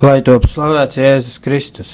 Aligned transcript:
Lai 0.00 0.22
top 0.24 0.46
slavēts 0.48 0.96
Jēzus 0.96 1.34
Kristus. 1.44 1.90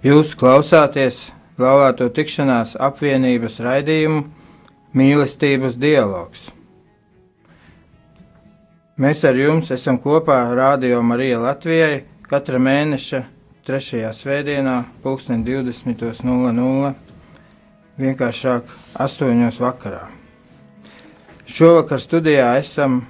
Jūs 0.00 0.32
klausāties 0.40 1.18
laulāto 1.60 2.08
tikšanās 2.08 2.72
apvienības 2.80 3.58
raidījumu 3.66 4.22
mīlestības 4.96 5.76
dialogs. 5.82 6.46
Mēs 8.96 9.26
ar 9.28 9.36
jums 9.36 9.68
esam 9.76 10.00
kopā 10.00 10.40
Rādio 10.56 11.02
Marija 11.04 11.42
Latvijai 11.44 12.06
katra 12.24 12.62
mēneša 12.64 13.22
3. 13.68 14.08
svētdienā, 14.22 14.78
20.00. 15.04 16.96
vienkāršāk 18.00 18.74
8. 18.96 19.48
vakarā. 19.60 20.21
Šovakar 21.52 22.00
studijā 22.00 22.46
esam 22.56 23.02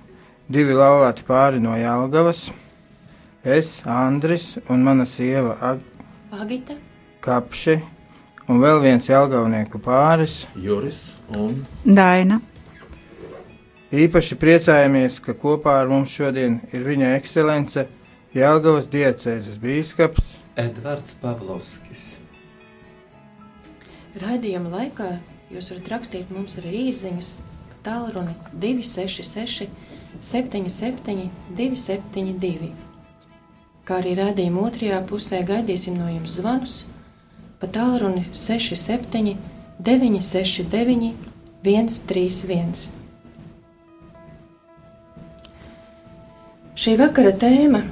divi 0.50 0.74
laulāti 0.74 1.22
pāri 1.22 1.60
no 1.62 1.76
Jālgavas. 1.78 2.48
Es, 3.46 3.76
Andris 3.86 4.56
un 4.66 4.82
mana 4.82 5.04
sieva 5.06 5.52
Ag 5.62 5.84
Agita. 6.34 6.74
Kapši 7.22 7.76
un 8.50 8.58
vēl 8.64 8.80
viens 8.82 9.06
Jālgavnieku 9.06 9.78
pāris. 9.84 10.40
Juris 10.58 11.20
un 11.38 11.60
Daina. 11.86 12.40
Īpaši 13.94 14.40
priecājamies, 14.42 15.20
ka 15.22 15.36
kopā 15.38 15.76
ar 15.84 15.94
mums 15.94 16.10
šodien 16.10 16.58
ir 16.74 16.82
viņa 16.88 17.14
ekscelence 17.20 17.86
Jālgavas 18.34 18.90
diecēzes 18.90 19.62
bīskaps 19.62 20.34
Edvards 20.58 21.14
Pavlovskis. 21.22 22.04
Raidījuma 24.18 24.80
laikā 24.80 25.14
jūs 25.54 25.70
varat 25.76 25.94
rakstīt 25.94 26.34
mums 26.34 26.58
arī 26.58 26.88
īsiņas 26.88 27.34
pa 27.38 27.51
tālruni 27.84 28.34
266 28.52 29.68
77 30.22 31.28
272. 31.58 32.72
Kā 33.82 33.98
arī 33.98 34.14
raidījuma 34.18 34.66
otrajā 34.68 35.00
pusē 35.08 35.42
gaidīsim 35.46 35.96
no 35.98 36.08
jums 36.12 36.38
zvanus 36.38 36.76
pa 37.60 37.70
tālruni 37.70 38.24
67 38.30 39.36
969 39.82 41.14
131. 41.62 42.92
Šī 46.82 46.94
vakara 46.98 47.30
tēma 47.38 47.82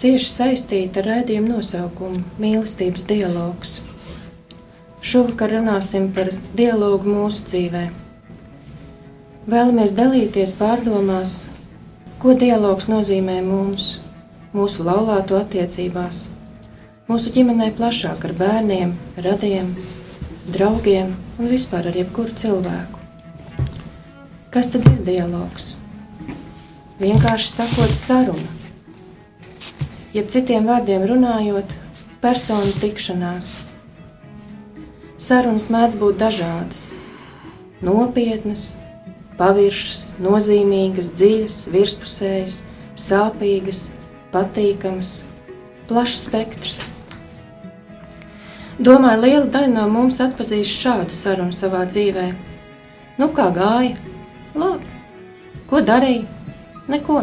cieši 0.00 0.30
saistīta 0.30 1.00
ar 1.00 1.10
raidījumu 1.12 1.54
nosaukumu 1.54 2.24
Mīlestības 2.42 3.06
dialogs. 3.08 3.78
Šovakar 5.04 5.52
runāsim 5.52 6.08
par 6.16 6.32
dialogu 6.56 7.12
mūsu 7.12 7.44
dzīvē. 7.50 7.84
Vēlamies 9.44 9.90
dalīties 9.92 10.54
pārdomās, 10.56 11.32
ko 12.16 12.32
dialogs 12.32 12.86
nozīmē 12.88 13.42
mums, 13.44 13.98
mūsu 14.56 14.86
laulāto 14.86 15.36
attiecībās, 15.36 16.30
mūsu 17.10 17.32
ģimenē 17.34 17.66
plašāk 17.76 18.22
ar 18.24 18.32
bērniem, 18.38 18.94
radiem, 19.26 19.66
draugiem 20.54 21.10
un 21.36 21.50
vispār 21.50 21.90
ar 21.90 21.98
jebkuru 22.00 22.32
cilvēku. 22.40 23.02
Kas 24.54 24.70
tad 24.72 24.88
ir 24.88 25.02
dialogs? 25.04 25.74
Vienkārši 27.02 27.50
sakot, 27.50 27.92
saruna. 28.00 28.48
Jeb 30.16 30.30
citiem 30.32 30.64
vārdiem 30.70 31.04
runājot, 31.10 31.74
personu 32.24 32.72
tikšanās. 32.80 33.52
Sarunas 35.20 35.68
mēdz 35.68 36.00
būt 36.00 36.16
dažādas, 36.24 36.86
nopietnas, 37.84 38.70
paviršas, 39.38 40.14
nozīmīgas, 40.22 41.10
dziļas, 41.16 41.58
virspusējas, 41.74 42.58
sāpīgas, 42.98 43.88
patīkamas, 44.34 45.14
plašs 45.88 46.26
spektrs. 46.28 46.82
Domāju, 48.74 49.22
liela 49.22 49.46
daļa 49.54 49.70
no 49.70 49.86
mums 49.90 50.18
atpazīst 50.22 50.80
šādu 50.82 51.14
sarunu 51.14 51.54
savā 51.54 51.84
dzīvē. 51.86 52.26
Nu, 53.20 53.30
kā 53.34 53.48
gāja? 53.54 53.94
Labi. 54.58 54.90
Ko 55.70 55.80
darīja? 55.82 56.26
Neko. 56.90 57.22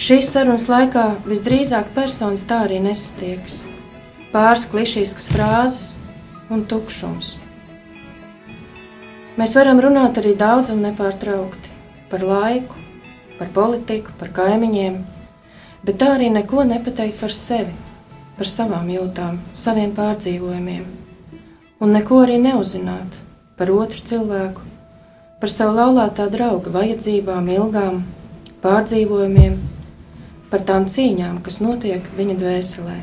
Šīs 0.00 0.28
sarunas 0.32 0.66
laikā 0.68 1.04
visdrīzāk 1.28 1.92
personas 1.96 2.44
tā 2.48 2.64
arī 2.66 2.80
nesatiekas. 2.84 3.66
Pāris 4.32 4.66
klišīskas 4.72 5.30
frāzes 5.32 5.90
un 6.52 6.64
tukšums. 6.68 7.36
Mēs 9.36 9.52
varam 9.52 9.76
runāt 9.84 10.16
arī 10.16 10.30
daudz 10.32 10.70
un 10.72 10.78
nepārtraukti. 10.80 11.68
Par 12.08 12.22
laiku, 12.24 12.78
par 13.36 13.50
politiku, 13.52 14.14
par 14.16 14.30
kaimiņiem, 14.32 14.94
bet 15.84 15.98
tā 16.00 16.14
arī 16.14 16.30
neko 16.32 16.64
nepateikt 16.64 17.20
par 17.20 17.34
sevi, 17.36 17.74
par 18.38 18.48
savām 18.48 18.88
jūtām, 18.88 19.36
saviem 19.52 19.92
pārdzīvojumiem, 19.96 20.86
un 21.84 21.92
neko 21.98 22.22
arī 22.24 22.38
neuzzināt 22.40 23.20
par 23.60 23.74
otru 23.74 24.00
cilvēku, 24.08 24.64
par 25.40 25.52
savu 25.52 25.76
laulātā 25.82 26.30
drauga 26.32 26.72
vajadzībām, 26.72 27.52
ilgām, 27.58 28.04
pārdzīvojumiem, 28.64 29.58
par 30.48 30.64
tām 30.64 30.88
cīņām, 30.88 31.42
kas 31.44 31.60
notiek 31.60 32.08
viņa 32.16 32.38
dvēselē. 32.40 33.00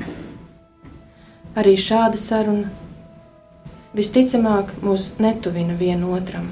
Arī 1.61 1.77
šāda 1.77 2.17
saruna 2.17 2.71
visticamāk 3.97 4.73
mūs 4.81 5.13
netuvina 5.21 5.75
vienotram. 5.77 6.47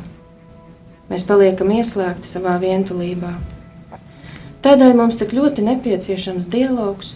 Mēs 1.10 1.26
paliekam 1.28 1.74
ieslēgti 1.76 2.30
savā 2.30 2.56
vientulībā. 2.62 3.34
Tādēļ 4.62 4.94
mums 4.96 5.18
tik 5.18 5.34
ļoti 5.34 5.66
nepieciešams 5.66 6.48
dialogs, 6.54 7.16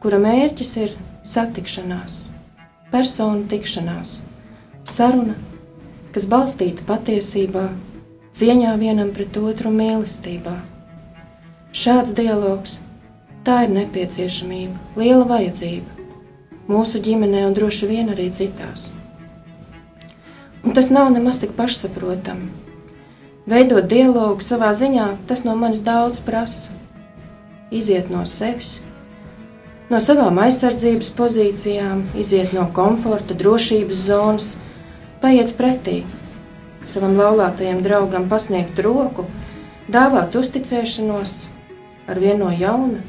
kura 0.00 0.20
mērķis 0.20 0.74
ir 0.82 0.92
satikšanās, 1.26 2.26
personu 2.92 3.46
tikšanās, 3.48 4.20
saruna, 4.84 5.38
kas 6.14 6.28
balstīta 6.28 6.84
patiesībā, 6.88 7.70
cieņā 8.36 8.76
vienam 8.78 9.10
pret 9.16 9.40
otru 9.40 9.72
mīlestībā. 9.72 10.58
Šāds 11.72 12.12
dialogs 12.18 12.78
tā 13.46 13.64
ir 13.64 13.74
nepieciešamība, 13.78 14.76
liela 15.00 15.24
vajadzība 15.32 16.00
mūsu 16.70 17.00
ģimenē 17.02 17.46
un 17.48 17.56
droši 17.56 17.88
vien 17.90 18.12
arī 18.12 18.28
citās. 18.34 18.90
Un 20.64 20.76
tas 20.76 20.90
nav 20.92 21.08
nemaz 21.12 21.40
tik 21.40 21.56
pašsaprotami. 21.56 22.50
Veidot 23.50 23.88
dialogu 23.88 24.44
savā 24.44 24.70
ziņā, 24.76 25.08
tas 25.26 25.46
no 25.46 25.56
manis 25.56 25.80
daudz 25.86 26.20
prasa. 26.22 26.76
Iziet 27.70 28.10
no 28.10 28.26
sevis, 28.26 28.80
no 29.90 30.00
savām 30.02 30.38
aizsardzības 30.42 31.10
pozīcijām, 31.16 32.04
iziet 32.18 32.52
no 32.54 32.66
komforta, 32.74 33.34
drošības 33.38 34.06
zonas, 34.10 34.56
paiet 35.22 35.54
pretī 35.58 36.02
savam 36.82 37.16
laulātajam 37.18 37.82
draugam, 37.84 38.28
pasniegt 38.28 38.78
roku, 38.80 39.26
dāvāt 39.92 40.36
uzticēšanos 40.36 41.34
ar 42.08 42.20
vienu 42.20 42.46
no 42.46 42.52
jauna. 42.56 43.02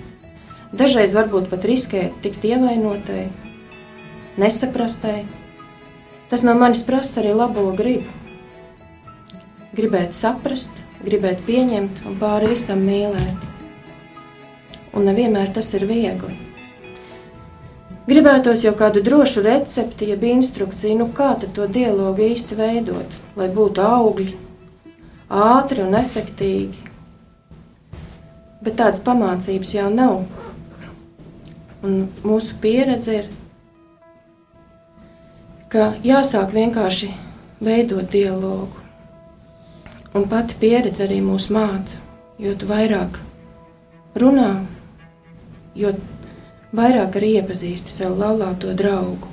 Dažreiz 0.75 1.16
varbūt 1.16 1.50
pat 1.51 1.66
riskēt 1.67 2.16
tikt 2.23 2.45
ievainotai, 2.47 3.25
nesaprastai, 4.40 5.25
Tas 6.31 6.45
no 6.47 6.53
manis 6.55 6.79
prasa 6.87 7.19
arī 7.19 7.33
labo 7.35 7.65
gribu. 7.75 8.07
Gribēt 9.75 10.13
saprast, 10.15 10.77
gribēt 11.03 11.41
pieņemt 11.43 12.05
un 12.07 12.15
pāri 12.21 12.53
visam 12.53 12.79
mīlēt. 12.87 13.43
Un 14.95 15.03
nevienmēr 15.09 15.51
tas 15.51 15.73
ir 15.75 15.83
viegli. 15.89 16.37
Gribētos 18.07 18.63
jau 18.63 18.71
kādu 18.79 19.03
drošu 19.03 19.43
recepti, 19.43 20.07
jeb 20.13 20.23
instrukciju, 20.29 21.01
nu 21.01 21.09
kā 21.15 21.33
to 21.41 21.67
dialogu 21.67 22.23
īsti 22.31 22.55
veidot, 22.61 23.19
lai 23.35 23.49
būtu 23.51 23.83
augļi, 23.83 24.37
ātri 25.27 25.83
un 25.83 25.99
efektīgi. 25.99 26.87
Bet 28.63 28.79
tādas 28.79 29.03
pamācības 29.03 29.75
jau 29.75 29.91
nav. 29.91 30.23
Un 31.84 32.07
mūsu 32.23 32.55
pieredze 32.63 33.19
ir 33.19 33.29
ka 35.72 35.94
jāsāk 36.03 36.52
vienkārši 36.52 37.14
veidot 37.64 38.09
dialogu. 38.12 38.79
Un 40.12 40.26
pati 40.28 40.58
pieredze 40.59 41.06
arī 41.06 41.22
mūs 41.23 41.47
māca, 41.56 42.02
jo 42.41 42.52
vairāk 42.68 43.22
runā, 44.20 44.50
jo 45.79 45.94
vairāk 46.76 47.16
arī 47.16 47.38
iepazīsti 47.40 47.94
savu 47.94 48.20
laulāto 48.20 48.73
draugu. 48.76 49.29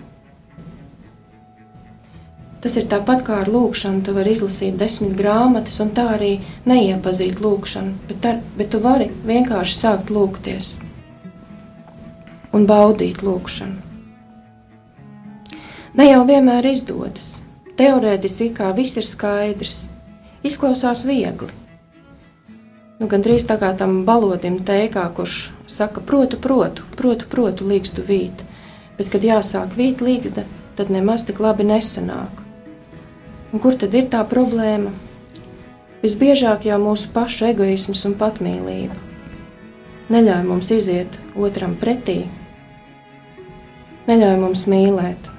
Tas 2.63 2.75
ir 2.79 2.87
tāpat 2.91 3.25
kā 3.27 3.41
ar 3.43 3.51
lūkšanu. 3.55 4.05
Tu 4.07 4.15
vari 4.15 4.33
izlasīt 4.35 4.79
desmit 4.79 5.15
grāmatas, 5.19 5.77
un 5.83 5.93
tā 5.95 6.09
arī 6.17 6.33
neiepazīt 6.67 7.43
lūkšanu, 7.43 7.95
bet, 8.11 8.31
ar, 8.31 8.41
bet 8.59 8.73
tu 8.75 8.83
vari 8.83 9.11
vienkārši 9.27 9.79
sākt 9.79 10.15
lūgties 10.15 10.77
un 12.55 12.67
baudīt 12.67 13.23
lūkšanu. 13.27 13.88
Ne 15.97 16.09
jau 16.11 16.25
vienmēr 16.29 16.67
izdodas. 16.69 17.39
Teorētiski 17.79 18.51
kā 18.57 18.73
viss 18.77 18.99
ir 18.99 19.07
skaidrs, 19.07 19.87
izklausās 20.45 21.05
viegli. 21.09 21.49
Nu, 22.99 23.07
gan 23.07 23.23
drīz 23.23 23.47
tā 23.47 23.57
kā 23.61 23.71
tam 23.79 24.03
balodim 24.05 24.59
teikā, 24.67 25.07
kurš 25.15 25.53
saka, 25.71 26.03
protu, 26.03 26.37
protu, 26.43 26.85
protu, 26.99 27.29
protu 27.31 27.69
līgstu 27.69 28.03
vīt. 28.03 28.43
Bet, 28.99 29.13
kad 29.13 29.23
jāsāk 29.23 29.77
vīt 29.79 30.03
līgsta, 30.03 30.43
tad 30.77 30.91
nemaz 30.91 31.25
tik 31.29 31.39
labi 31.41 31.69
nesanāk. 31.69 32.43
Un 33.55 33.63
kur 33.63 33.79
tad 33.79 33.95
ir 33.95 34.11
tā 34.11 34.25
problēma? 34.27 34.91
Visbiežāk 36.03 36.67
jau 36.67 36.81
mūsu 36.83 37.13
pašu 37.15 37.53
egoisms 37.53 38.05
un 38.11 38.19
patmīlība 38.19 39.09
neļauj 40.09 40.45
mums 40.49 40.71
iziet 40.73 41.19
otram 41.37 41.75
pretī, 41.81 42.23
neļauj 44.09 44.39
mums 44.41 44.65
mīlēt. 44.71 45.38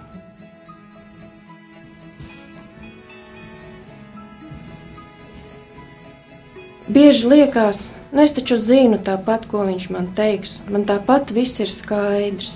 Bieži 7.00 7.28
liekas, 7.32 7.94
nu 8.12 8.20
es 8.26 8.34
taču 8.36 8.58
zinu 8.60 8.98
tāpat, 9.00 9.46
ko 9.48 9.62
viņš 9.64 9.86
man 9.96 10.10
teiks, 10.18 10.58
man 10.68 10.84
tāpat 10.84 11.30
viss 11.32 11.62
ir 11.64 11.70
skaidrs. 11.72 12.56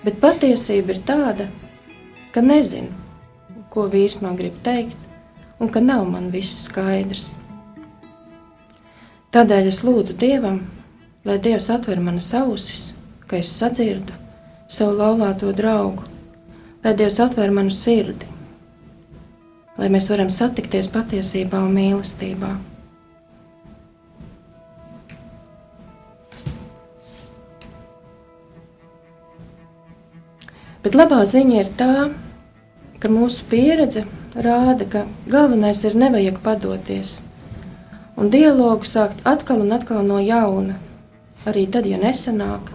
Bet 0.00 0.16
patiesība 0.22 0.94
ir 0.94 1.00
tāda, 1.04 1.50
ka 2.32 2.40
nezinu, 2.40 2.88
ko 3.68 3.84
vīrs 3.92 4.22
man 4.24 4.38
grib 4.38 4.56
teikt, 4.64 4.96
un 5.60 5.68
ka 5.68 5.82
nav 5.84 6.06
man 6.08 6.30
viss 6.32 6.62
skaidrs. 6.70 7.34
Tādēļ 9.36 9.68
es 9.68 9.82
lūdzu 9.84 10.16
Dievam, 10.24 10.62
lai 11.28 11.36
Dievs 11.44 11.68
atver 11.76 12.00
manas 12.00 12.30
ausis, 12.40 12.94
ka 13.28 13.36
es 13.36 13.52
sadzirdu 13.52 14.16
savu 14.64 14.96
laulāto 14.96 15.52
draugu, 15.52 16.08
lai 16.80 16.96
Dievs 16.96 17.20
atver 17.20 17.52
manu 17.52 17.76
sirdi, 17.84 18.32
lai 19.76 19.92
mēs 19.92 20.08
varam 20.08 20.32
satikties 20.32 20.88
patiesībā 20.96 21.60
un 21.68 21.76
mīlestībā. 21.76 22.56
Bet 30.84 30.96
labā 30.96 31.24
ziņa 31.28 31.56
ir 31.60 31.72
tā, 31.76 31.94
ka 33.00 33.08
mūsu 33.12 33.44
pieredze 33.50 34.06
rāda, 34.34 34.86
ka 34.88 35.04
galvenais 35.28 35.84
ir 35.84 35.98
nevajag 35.98 36.40
padoties 36.44 37.20
un 38.20 38.28
dialogu 38.28 38.84
sākt 38.84 39.22
atkal 39.24 39.62
un 39.64 39.72
atkal 39.72 40.04
no 40.04 40.18
jauna, 40.20 40.76
arī 41.48 41.64
tad, 41.72 41.86
ja 41.88 41.96
nesanāk. 41.96 42.68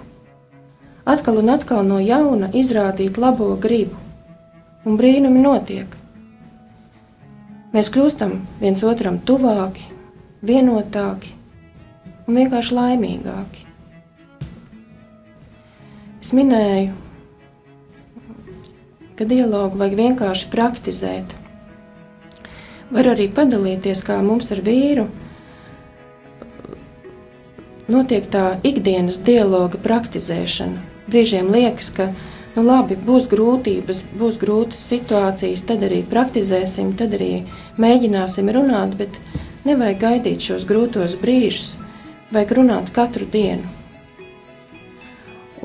Atkal 1.06 1.38
un 1.38 1.52
atkal 1.54 1.86
no 1.86 2.00
jauna 2.02 2.50
izrādīt 2.50 3.20
labo 3.22 3.52
gribu, 3.62 3.94
un 4.90 4.98
brīnumi 4.98 5.44
notiek. 5.44 5.86
Mēs 7.76 7.92
kļūstam 7.94 8.40
viens 8.58 8.82
otram 8.88 9.20
tuvāki, 9.22 9.86
vienotāki 10.42 11.36
un 12.26 12.40
vienkārši 12.40 12.78
laimīgāki. 12.80 13.66
Es 16.24 16.34
minēju 16.34 17.05
ka 19.16 19.28
dialogu 19.28 19.80
vajag 19.80 19.98
vienkārši 20.00 20.50
praktizēt. 20.52 21.36
Var 22.96 23.12
arī 23.16 23.30
padalīties, 23.34 24.04
kā 24.06 24.20
mums 24.24 24.52
ar 24.54 24.62
vīru 24.66 25.08
notiek 27.92 28.26
tā 28.32 28.58
ikdienas 28.66 29.22
dialoga 29.26 29.80
praktizēšana. 29.82 30.82
Brīžiem 31.10 31.52
liekas, 31.54 31.92
ka 31.94 32.10
nu 32.56 32.64
labi, 32.66 32.98
būs 32.98 33.30
grūtības, 33.30 34.02
būs 34.18 34.40
grūtas 34.42 34.82
situācijas, 34.90 35.66
tad 35.70 35.86
arī 35.86 36.02
praktizēsim, 36.10 36.94
tad 36.98 37.14
arī 37.18 37.46
mēģināsim 37.82 38.50
runāt, 38.54 38.96
bet 38.98 39.20
nevajag 39.68 40.00
gaidīt 40.02 40.50
šos 40.50 40.66
grūtos 40.70 41.18
brīžus, 41.22 41.76
vajag 42.34 42.56
runāt 42.60 42.94
katru 42.96 43.28
dienu. 43.30 43.66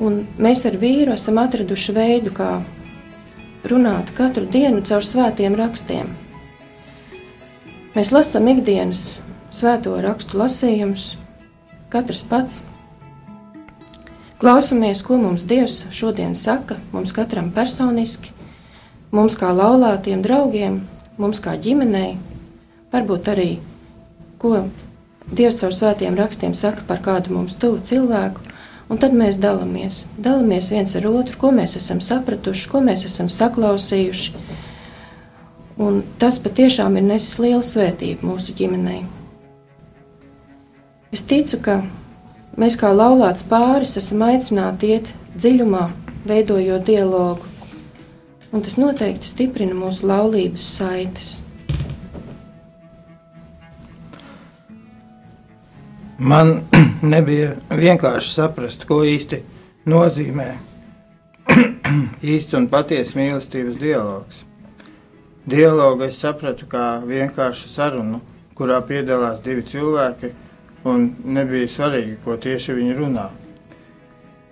Un 0.01 0.23
mēs 0.41 0.63
ar 0.65 0.77
vīru 0.81 1.13
esam 1.13 1.37
atraduši 1.41 1.93
veidu, 1.93 2.33
kā 2.33 2.51
runāt 3.67 4.11
katru 4.17 4.45
dienu 4.49 4.81
caur 4.85 5.05
svētiem 5.05 5.55
rakstiem. 5.57 6.09
Mēs 7.95 8.11
lasām 8.15 8.47
ikdienas 8.47 9.19
svēto 9.51 9.97
rakstu 10.01 10.39
lasījumus, 10.39 11.15
katrs 11.91 12.23
pats. 12.27 12.61
Klausamies, 14.41 15.03
ko 15.05 15.19
mums 15.21 15.43
Dievs 15.45 15.83
šodien 15.93 16.33
saka, 16.33 16.79
mums 16.95 17.13
katram 17.13 17.51
personiski, 17.53 18.31
mums 19.13 19.35
kā 19.37 19.51
laulātiem 19.53 20.23
draugiem, 20.25 20.79
mums 21.21 21.43
kā 21.43 21.53
ģimenei, 21.61 22.15
varbūt 22.93 23.29
arī, 23.35 23.51
ko 24.41 24.63
Dievs 25.29 25.59
caur 25.61 25.75
svētiem 25.75 26.17
rakstiem 26.17 26.55
saka 26.57 26.87
par 26.87 27.03
kādu 27.05 27.35
mums 27.35 27.59
tuvu 27.59 27.83
cilvēku, 27.85 28.41
Un 28.91 28.99
tad 28.99 29.13
mēs 29.15 29.37
dalāmies, 29.39 30.09
dalāmies 30.19 30.67
viens 30.73 30.97
ar 30.99 31.05
otru, 31.07 31.37
ko 31.39 31.53
mēs 31.55 31.77
esam 31.79 32.01
sapratuši, 32.03 32.67
ko 32.67 32.81
mēs 32.83 33.05
esam 33.07 33.29
saklausījuši. 33.31 34.33
Un 35.81 36.01
tas 36.19 36.41
patiešām 36.43 36.97
ir 36.99 37.05
nesis 37.07 37.39
lielu 37.39 37.63
svētību 37.63 38.27
mūsu 38.27 38.55
ģimenei. 38.57 39.05
Es 41.15 41.23
ticu, 41.27 41.61
ka 41.63 41.77
mēs 42.59 42.75
kā 42.79 42.91
laulāts 42.91 43.47
pāris 43.47 43.95
esam 43.99 44.25
aicināti 44.27 44.91
iet 44.97 45.13
dziļumā, 45.39 45.85
veidojot 46.27 46.83
dialogu, 46.87 47.47
un 48.51 48.63
tas 48.63 48.75
noteikti 48.75 49.31
stiprina 49.31 49.75
mūsu 49.75 50.07
laulības 50.11 50.67
saites. 50.75 51.31
Man 56.21 56.59
nebija 57.01 57.55
vienkārši 57.73 58.35
saprast, 58.35 58.83
ko 58.85 58.99
īsti 59.07 59.39
nozīmē 59.89 60.49
īsts 62.33 62.53
un 62.59 62.67
patiesa 62.69 63.17
mīlestības 63.17 63.79
dialogs. 63.81 64.43
Dialogu 65.49 66.05
es 66.05 66.19
sapratu 66.21 66.67
kā 66.69 66.99
vienkāršu 67.09 67.71
sarunu, 67.71 68.19
kurā 68.53 68.77
piedalās 68.85 69.41
divi 69.41 69.65
cilvēki, 69.65 70.29
un 70.85 71.07
nebija 71.25 71.71
svarīgi, 71.73 72.19
ko 72.21 72.37
tieši 72.37 72.77
viņi 72.77 72.99
runā. 72.99 73.25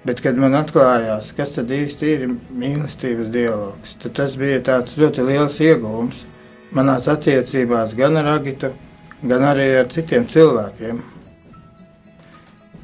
Bet, 0.10 0.24
kad 0.26 0.42
man 0.42 0.58
atklājās, 0.58 1.30
kas 1.38 1.54
tad 1.60 1.70
īsti 1.70 2.12
ir 2.16 2.26
mīlestības 2.34 3.30
dialogs, 3.30 3.94
tad 4.02 4.18
tas 4.18 4.40
bija 4.42 4.64
tāds 4.72 4.98
ļoti 4.98 5.28
liels 5.30 5.62
iegūms 5.62 6.26
manās 6.74 7.06
attiecībās 7.14 7.94
gan 8.00 8.18
ar 8.18 8.34
Agitu, 8.40 8.74
gan 9.22 9.46
arī 9.54 9.70
ar 9.84 9.94
citiem 9.94 10.26
cilvēkiem. 10.26 11.19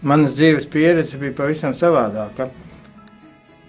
Manas 0.06 0.36
dzīves 0.38 0.68
pieredze 0.70 1.18
bija 1.18 1.34
pavisam 1.34 1.74
savādāka. 1.74 2.46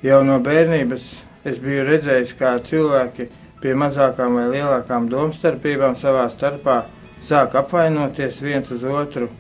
Jau 0.05 0.19
no 0.28 0.35
bērnības 0.45 1.07
es 1.49 1.57
biju 1.64 1.87
redzējis, 1.88 2.35
kā 2.37 2.50
cilvēki 2.61 3.25
pie 3.62 3.73
mazākām 3.81 4.37
vai 4.37 4.45
lielākām 4.52 5.07
domstarpībām 5.09 5.97
savā 5.97 6.26
starpā 6.28 6.83
sāk 7.25 7.57
apvainoties 7.57 8.43
viens 8.45 8.69
uz 8.69 8.85
otru, 8.85 9.31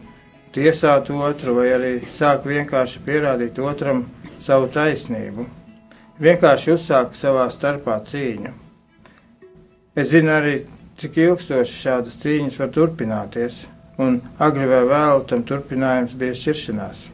tiesāt 0.56 1.12
otru 1.12 1.58
vai 1.58 1.68
arī 1.76 1.92
sāk 2.08 2.48
vienkārši 2.48 3.04
pierādīt 3.04 3.60
otram 3.60 4.06
savu 4.40 4.72
taisnību. 4.72 5.44
Vienkārši 6.16 6.72
uzsāk 6.78 7.12
savā 7.12 7.44
starpā 7.52 8.00
cīņu. 8.08 8.56
Es 9.92 10.14
zinu 10.16 10.32
arī, 10.32 10.58
cik 10.96 11.20
ilgstoši 11.28 11.80
šādas 11.84 12.16
cīņas 12.24 12.62
var 12.64 12.72
turpināties 12.72 13.66
un 14.02 14.18
agri 14.38 14.66
vai 14.68 14.82
vēlu 14.88 15.24
tam 15.28 15.44
turpinājums 15.46 16.16
bija 16.18 16.36
šķiršanās. 16.36 17.06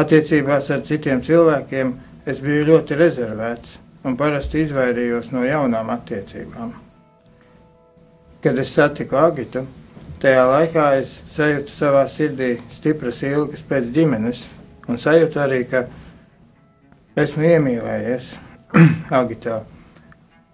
Attiecībās 0.00 0.70
ar 0.70 0.84
citiem 0.86 1.22
cilvēkiem 1.26 1.92
es 2.30 2.38
biju 2.44 2.68
ļoti 2.68 2.98
rezervēts 3.00 3.78
un 4.06 4.16
parasti 4.16 4.62
izvairījos 4.64 5.32
no 5.34 5.42
jaunām 5.44 5.90
attiecībām. 5.92 6.72
Kad 8.40 8.58
es 8.62 8.72
satiku 8.72 9.18
Agitu, 9.20 9.66
tajā 10.22 10.44
laikā 10.48 10.86
es 11.00 11.18
sajūtu 11.34 11.74
savā 11.74 12.06
sirdī 12.08 12.54
stipras 12.72 13.20
ilgas 13.26 13.66
pēc 13.66 13.90
ģimenes 13.96 14.46
un 14.88 15.00
sajūtu 15.00 15.42
arī, 15.42 15.64
ka 15.68 15.84
esmu 17.20 17.50
iemīlējies 17.50 18.32
Agitā. 19.20 19.60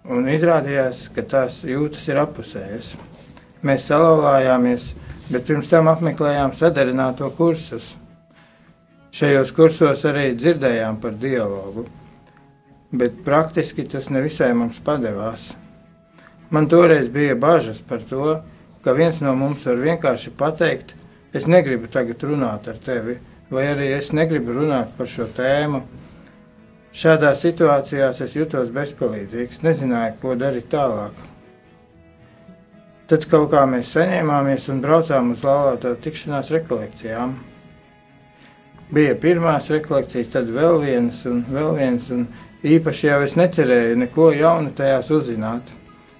Un 0.07 0.27
izrādījās, 0.31 1.07
ka 1.15 1.23
tās 1.27 1.61
jūtas 1.67 2.05
ir 2.09 2.19
apusējas. 2.21 2.93
Mēs 3.67 3.87
salauzāmies, 3.89 4.91
bet 5.27 5.47
pirms 5.47 5.67
tam 5.67 5.89
apmeklējām 5.91 6.53
sadarināto 6.55 7.27
kursus. 7.35 7.89
Šajos 9.17 9.51
kursos 9.57 10.05
arī 10.07 10.29
dzirdējām 10.37 10.99
par 11.03 11.17
dialogu, 11.19 11.83
bet 12.95 13.17
praktiski 13.25 13.83
tas 13.91 14.07
nevisai 14.13 14.53
mums 14.55 14.79
padevās. 14.85 15.49
Man 16.53 16.69
toreiz 16.71 17.09
bija 17.11 17.35
bažas 17.35 17.81
par 17.83 18.05
to, 18.07 18.37
ka 18.85 18.93
viens 18.95 19.19
no 19.19 19.33
mums 19.35 19.65
var 19.67 19.81
vienkārši 19.83 20.31
pateikt, 20.39 20.93
es 21.35 21.47
negribu 21.49 21.89
tagad 21.91 22.23
runāt 22.23 22.69
ar 22.71 22.77
tevi, 22.85 23.17
vai 23.51 23.65
arī 23.73 23.89
es 23.97 24.13
negribu 24.15 24.55
runāt 24.61 24.93
par 24.95 25.11
šo 25.11 25.27
tēmu. 25.35 25.81
Šādās 26.95 27.43
situācijās 27.43 28.21
es 28.23 28.37
jutos 28.37 28.71
bezpalīdzīgs, 28.75 29.59
nezināju, 29.65 30.21
ko 30.21 30.37
darīt 30.39 30.71
tālāk. 30.71 31.19
Tad 33.07 33.23
kaut 33.31 33.53
kā 33.53 33.61
mēs 33.71 33.93
saņēmāmies 33.95 34.65
un 34.73 34.81
braucām 34.83 35.29
uz 35.31 35.43
laulāto 35.47 35.93
tikšanās 36.03 36.49
rekolekcijām. 36.51 37.37
Bija 38.91 39.13
pirmās 39.19 39.69
rekolekcijas, 39.71 40.33
tad 40.33 40.51
vēl 40.51 40.81
vienas 40.83 41.21
un 41.29 41.39
vēl 41.47 41.69
vienas, 41.77 42.09
un 42.11 42.25
īpaši 42.67 43.07
jau 43.07 43.21
es 43.23 43.37
necerēju 43.39 43.95
neko 44.03 44.27
jaunu 44.35 44.75
tajās 44.75 45.13
uzzināt. 45.15 45.71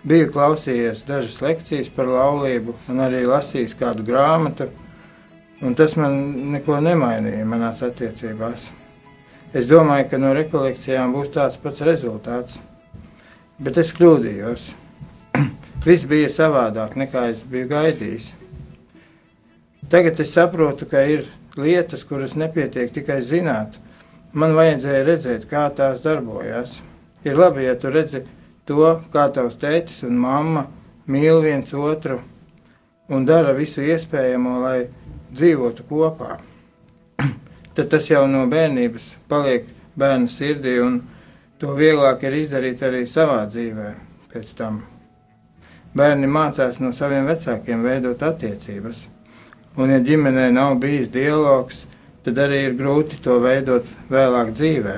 Biju 0.08 0.32
klausījies 0.32 1.03
dažas 1.10 1.41
lekcijas 1.44 1.91
par 1.91 2.08
laulību 2.08 2.77
un 2.88 3.03
arī 3.03 3.25
lasījis 3.27 3.75
kādu 3.75 4.08
grāmatu, 4.08 4.72
un 5.60 5.75
tas 5.75 6.00
man 6.00 6.15
neko 6.56 6.79
nemainīja 6.88 7.44
manās 7.51 7.84
attiecībās. 7.84 8.70
Es 9.51 9.67
domāju, 9.67 10.08
ka 10.08 10.24
no 10.24 10.32
rekolekcijām 10.39 11.20
būs 11.20 11.36
tāds 11.36 11.60
pats 11.60 11.84
rezultāts, 11.84 12.62
bet 13.60 13.84
es 13.84 13.91
kļūdījos. 13.96 14.70
Viss 15.88 16.03
bija 16.03 16.27
savādāk 16.27 16.98
nekā 17.00 17.29
es 17.32 17.46
biju 17.48 17.70
gaidījis. 17.70 18.32
Tagad 19.88 20.17
es 20.20 20.34
saprotu, 20.36 20.84
ka 20.91 21.00
ir 21.08 21.22
lietas, 21.56 22.03
kuras 22.03 22.34
nepietiek 22.36 22.91
tikai 22.91 23.22
zināt. 23.24 23.77
Man 24.36 24.51
vajadzēja 24.58 25.06
redzēt, 25.08 25.46
kā 25.48 25.70
tās 25.77 26.01
darbojas. 26.03 26.82
Ir 27.24 27.39
labi, 27.39 27.63
ja 27.70 27.77
tu 27.79 27.94
redzi 27.94 28.25
to, 28.67 28.98
kā 29.13 29.29
tavs 29.32 29.56
tētis 29.62 30.03
un 30.03 30.20
mamma 30.20 30.65
mīl 31.08 31.39
viens 31.46 31.72
otru 31.72 32.20
un 33.08 33.24
dara 33.25 33.56
visu 33.56 33.79
iespējamo, 33.88 34.58
lai 34.65 34.89
dzīvotu 35.32 35.88
kopā. 35.88 36.36
Tad 37.79 37.88
tas 37.96 38.12
jau 38.12 38.25
no 38.27 38.44
bērnības 38.51 39.08
paliek 39.32 39.72
bērna 39.96 40.27
sirdī, 40.27 40.82
un 40.84 41.00
to 41.63 41.79
vieglāk 41.79 42.27
ir 42.27 42.41
izdarīt 42.44 42.84
arī 42.84 43.08
savā 43.08 43.46
dzīvē 43.48 43.96
pēc 44.36 44.56
tam. 44.60 44.84
Bērni 45.98 46.27
mācās 46.30 46.77
no 46.84 46.92
saviem 46.94 47.25
vecākiem 47.30 47.82
veidot 47.86 48.22
attiecības. 48.22 49.06
Un, 49.77 49.94
ja 49.94 50.01
ģimenē 50.04 50.50
nav 50.54 50.75
bijis 50.82 51.10
dialogs, 51.13 51.86
tad 52.25 52.38
arī 52.44 52.68
ir 52.68 52.75
grūti 52.77 53.18
to 53.24 53.38
veidot 53.42 53.88
vēlāk 54.12 54.51
dzīvē. 54.58 54.98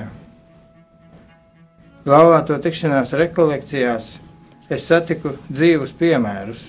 Laulāto 2.09 2.57
tikšanās 2.63 3.13
rekolekcijās 3.19 4.05
es 4.71 4.87
satiku 4.89 5.35
dzīvus 5.51 5.93
piemērus. 5.99 6.61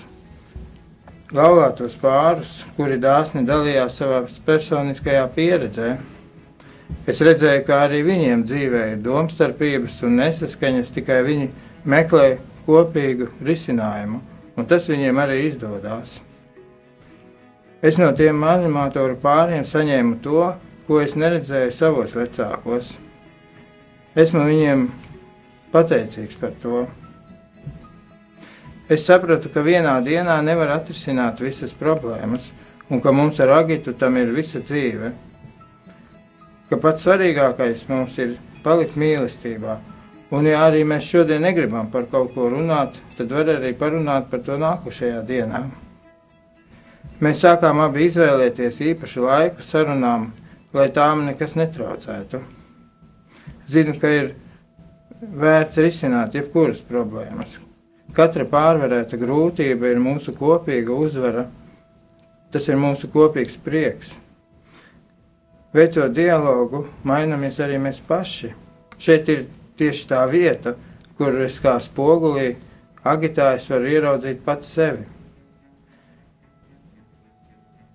Laulātos 1.33 1.95
pārus, 1.99 2.65
kuri 2.77 2.99
dāsni 3.01 3.45
dalījās 3.47 4.01
savā 4.03 4.25
personiskajā 4.47 5.25
pieredzē. 5.37 5.95
Es 7.09 7.23
redzēju, 7.23 7.65
kā 7.67 7.85
arī 7.87 8.03
viņiem 8.05 8.45
dzīvē 8.47 8.85
ir 8.93 9.03
domstarpības 9.07 10.01
un 10.07 10.19
nesaskaņas, 10.21 10.91
tikai 10.99 11.21
viņi 11.27 11.51
meklē 11.89 12.29
kopīgu 12.67 13.31
risinājumu, 13.45 14.21
un 14.57 14.69
tas 14.69 14.89
viņiem 14.91 15.21
arī 15.23 15.45
izdodas. 15.49 16.19
Es 17.81 17.97
no 17.97 18.11
tiem 18.13 18.43
animatoru 18.45 19.17
pāriem 19.21 19.65
saņēmu 19.65 20.19
to, 20.25 20.51
ko 20.85 20.99
es 21.01 21.15
neredzēju 21.17 21.73
savos 21.73 22.13
vecākos. 22.19 22.97
Esmu 24.19 24.43
viņiem 24.45 24.89
pateicīgs 25.73 26.37
par 26.41 26.53
to. 26.61 26.83
Es 28.91 29.07
sapratu, 29.07 29.49
ka 29.55 29.63
vienā 29.63 29.95
dienā 30.03 30.41
nevar 30.43 30.75
atrisināt 30.75 31.41
visas 31.41 31.73
problēmas, 31.79 32.51
un 32.91 33.01
ka 33.01 33.13
mums 33.15 33.39
ar 33.41 33.55
Agitu 33.61 33.95
tam 33.95 34.19
ir 34.19 34.33
visa 34.35 34.61
dzīve. 34.61 35.13
Ka 36.69 36.79
pats 36.83 37.07
svarīgākais 37.07 37.87
mums 37.89 38.19
ir 38.19 38.35
palikt 38.65 38.99
mīlestībā, 38.99 39.79
Un, 40.31 40.47
ja 40.47 40.61
arī 40.69 40.85
mēs 40.87 41.09
šodien 41.11 41.43
negribam 41.43 41.89
par 41.91 42.05
kaut 42.11 42.35
ko 42.37 42.47
runāt, 42.53 43.01
tad 43.19 43.33
var 43.35 43.49
arī 43.57 43.73
parunāt 43.79 44.29
par 44.31 44.45
to 44.47 44.59
nākošajā 44.61 45.25
dienā. 45.27 45.65
Mēs 47.21 47.43
sākām 47.43 47.83
abi 47.83 48.07
izvēlēties 48.07 48.79
īpašu 48.93 49.27
laiku 49.27 49.65
sarunām, 49.67 50.31
lai 50.73 50.87
tām 50.95 51.27
nekas 51.27 51.57
netraucētu. 51.59 52.41
Zinu, 53.71 53.97
ka 53.99 54.15
ir 54.15 54.31
vērts 55.21 55.83
risināt 55.83 56.39
jebkuras 56.39 56.81
problēmas. 56.87 57.59
Katra 58.15 58.47
pārvarēta 58.49 59.19
grūtība 59.19 59.91
ir 59.91 60.01
mūsu 60.03 60.33
kopīga 60.39 60.95
uzvara. 60.95 61.45
Tas 62.51 62.67
ir 62.67 62.79
mūsu 62.79 63.11
kopīgs 63.13 63.59
prieks. 63.63 64.17
Veicot 65.75 66.11
dialogu, 66.15 66.87
mainamies 67.07 67.61
arī 67.63 67.77
mēs 67.83 68.01
paši. 68.07 68.51
Šeit 68.99 69.29
ir 69.31 69.45
tieši 69.81 70.11
tā 70.13 70.25
vieta, 70.31 70.77
kur 71.19 71.41
es 71.45 71.59
kā 71.61 71.79
spogulī 71.83 72.53
agitājs 73.05 73.67
varu 73.73 73.91
ieraudzīt 73.95 74.45
pats 74.45 74.77
sevi. 74.77 75.07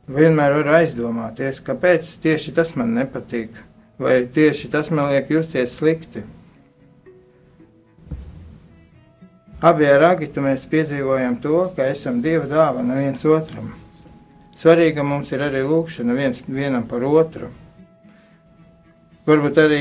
Vienmēr 0.05 0.59
var 0.59 0.67
aizdomāties, 0.81 1.63
kāpēc 1.65 2.11
tieši 2.21 2.53
tas 2.53 2.75
man 2.77 2.93
nepatīk, 2.93 3.55
vai 3.97 4.19
tieši 4.29 4.69
tas 4.73 4.91
man 4.93 5.09
liek 5.09 5.31
justies 5.33 5.73
slikti. 5.79 6.21
Abi 9.65 9.87
ar 9.89 10.03
Agitu 10.11 10.43
mēs 10.45 10.67
piedzīvojam 10.69 11.39
to, 11.41 11.63
ka 11.73 11.87
esam 11.89 12.19
Dieva 12.21 12.45
dāvana 12.45 12.99
viens 12.99 13.23
otram. 13.25 13.71
Svarīga 14.55 15.03
mums 15.03 15.31
ir 15.33 15.41
arī 15.41 15.63
lūkšana 15.65 16.13
viens 16.13 16.41
vienam 16.45 16.85
par 16.87 17.03
otru. 17.07 17.49
Varbūt 19.25 19.57
arī 19.63 19.79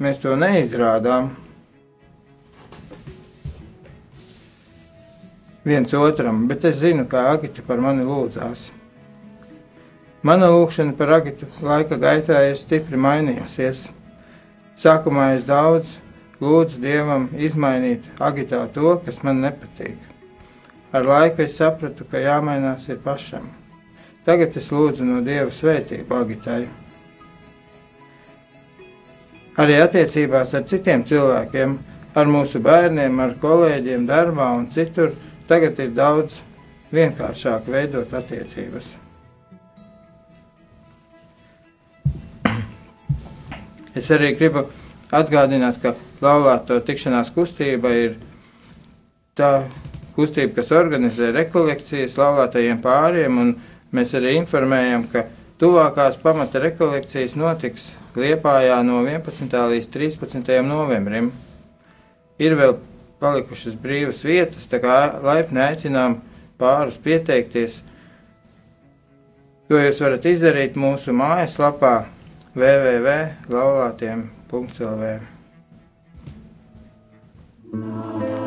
Mēs 0.00 0.20
to 0.22 0.36
neizrādām. 0.38 1.32
Viens 5.64 5.92
otram, 5.94 6.46
bet 6.48 6.64
es 6.66 6.80
zinu, 6.80 7.04
kā 7.06 7.28
Agita 7.34 7.62
par 7.66 7.78
mani 7.82 8.02
lūdzās. 8.06 8.70
Mana 10.22 10.48
lūkšana 10.50 10.96
par 10.98 11.12
Agitu 11.18 11.46
laika 11.62 11.98
gaitā 11.98 12.40
ir 12.48 12.56
stipri 12.58 12.98
mainījusies. 12.98 13.88
Sākumā 14.78 15.32
es 15.36 15.46
daudz 15.46 15.96
lūdzu 16.42 16.82
Dievam 16.82 17.28
izmainīt 17.38 18.08
Agitā 18.18 18.64
to, 18.74 18.96
kas 19.06 19.22
man 19.22 19.42
nepatīk. 19.44 19.98
Ar 20.92 21.06
laiku 21.06 21.42
es 21.46 21.56
sapratu, 21.58 22.04
ka 22.04 22.20
jāmainās 22.22 22.88
ir 22.90 22.98
pašam. 23.02 23.46
Tagad 24.26 24.56
es 24.58 24.70
lūdzu 24.74 25.06
no 25.06 25.22
Dieva 25.26 25.50
svētību 25.50 26.18
Agitai. 26.18 26.64
Arī 29.60 29.74
attiecībās 29.76 30.54
ar 30.56 30.62
citiem 30.64 31.02
cilvēkiem, 31.04 31.74
ar 32.16 32.26
mūsu 32.28 32.60
bērniem, 32.64 33.18
ar 33.20 33.34
kolēģiem, 33.40 34.06
darbā 34.08 34.46
un 34.56 34.70
citur, 34.72 35.12
tagad 35.48 35.76
ir 35.84 35.90
daudz 35.92 36.38
vienkāršāk 36.92 37.68
veidot 37.68 38.14
attiecības. 38.16 38.96
Es 43.98 44.08
arī 44.08 44.32
gribu 44.40 44.64
atgādināt, 45.12 45.82
ka 45.84 45.92
laulāto 46.24 46.80
tikšanās 46.80 47.28
kustība 47.36 47.92
ir 47.92 48.16
tā 49.36 49.68
kustība, 50.16 50.54
kas 50.62 50.72
organizē 50.72 51.28
rekolekcijas 51.36 52.16
laulātajiem 52.16 52.80
pāriem, 52.80 53.36
un 53.36 53.52
mēs 53.92 54.16
arī 54.16 54.36
informējam, 54.40 55.04
ka 55.12 55.26
tuvākās 55.60 56.16
pamata 56.24 56.60
rekolekcijas 56.64 57.36
notiks 57.36 57.90
Liepājā 58.12 58.76
no 58.84 59.00
11. 59.06 59.48
līdz 59.72 59.86
13. 59.88 60.60
novembrim. 60.66 61.32
Ir 62.42 62.56
vēl 62.58 62.74
palikušas 63.22 63.76
brīvas 63.80 64.20
vietas, 64.26 64.66
tā 64.68 64.78
kā 64.82 65.20
laipni 65.24 65.60
aicinām 65.64 66.20
pārus 66.60 66.98
pieteikties. 67.00 67.80
To 69.70 69.76
jūs 69.80 70.00
varat 70.04 70.24
izdarīt 70.28 70.76
mūsu 70.76 71.12
mājaslapā 71.16 72.04
www.laulātiem.lv. 72.52 75.04
Amen. 77.72 78.41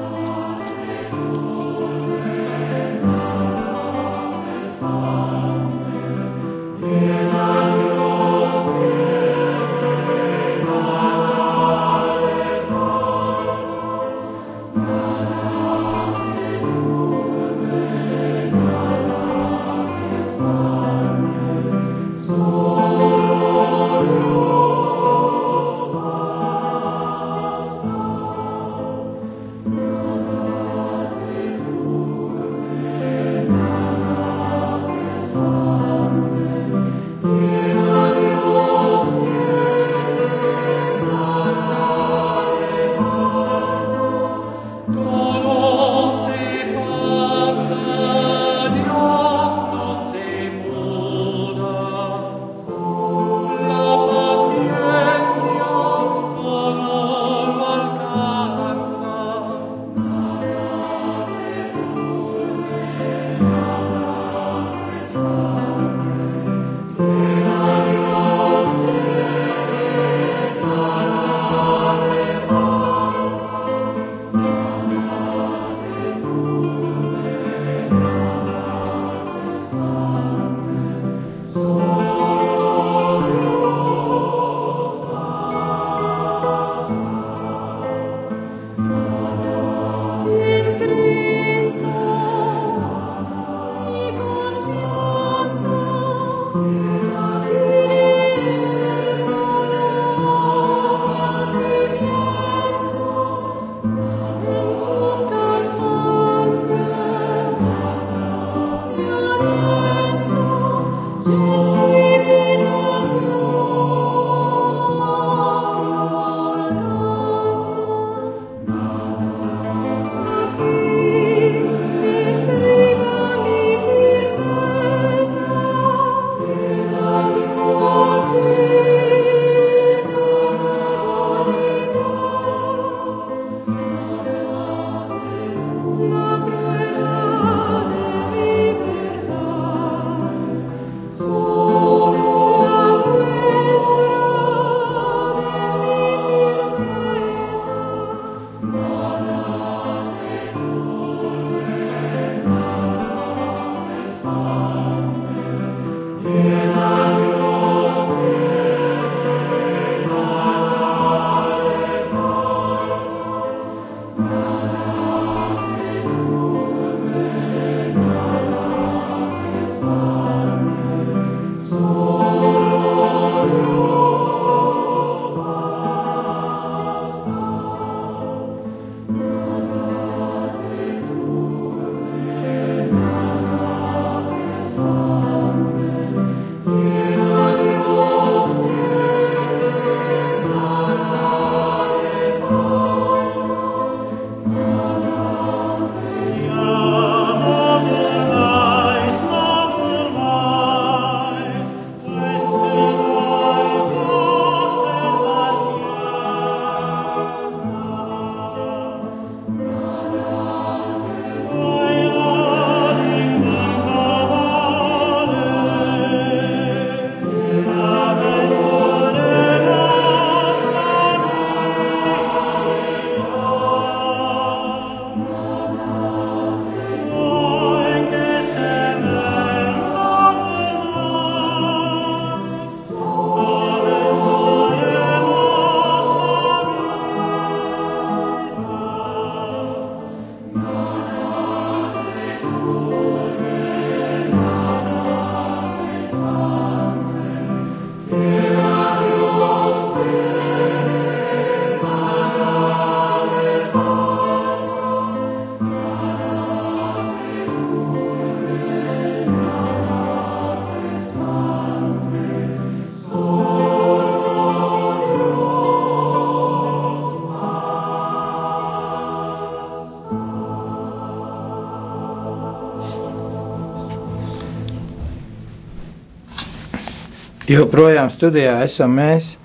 Joprojām 277.56 278.10
studijā 278.12 278.58
esam 278.66 278.98
mēs, 278.98 279.36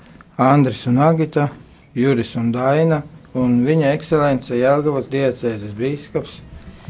Andris 0.40 0.80
un 0.90 0.96
Agita, 1.04 1.44
Juris 1.94 2.32
un 2.40 2.48
Daina, 2.50 3.04
un 3.38 3.60
viņa 3.62 3.92
ekscelence 3.94 4.56
Jelgavas 4.56 5.06
diecēzes 5.12 5.76
bīskaps 5.78 6.40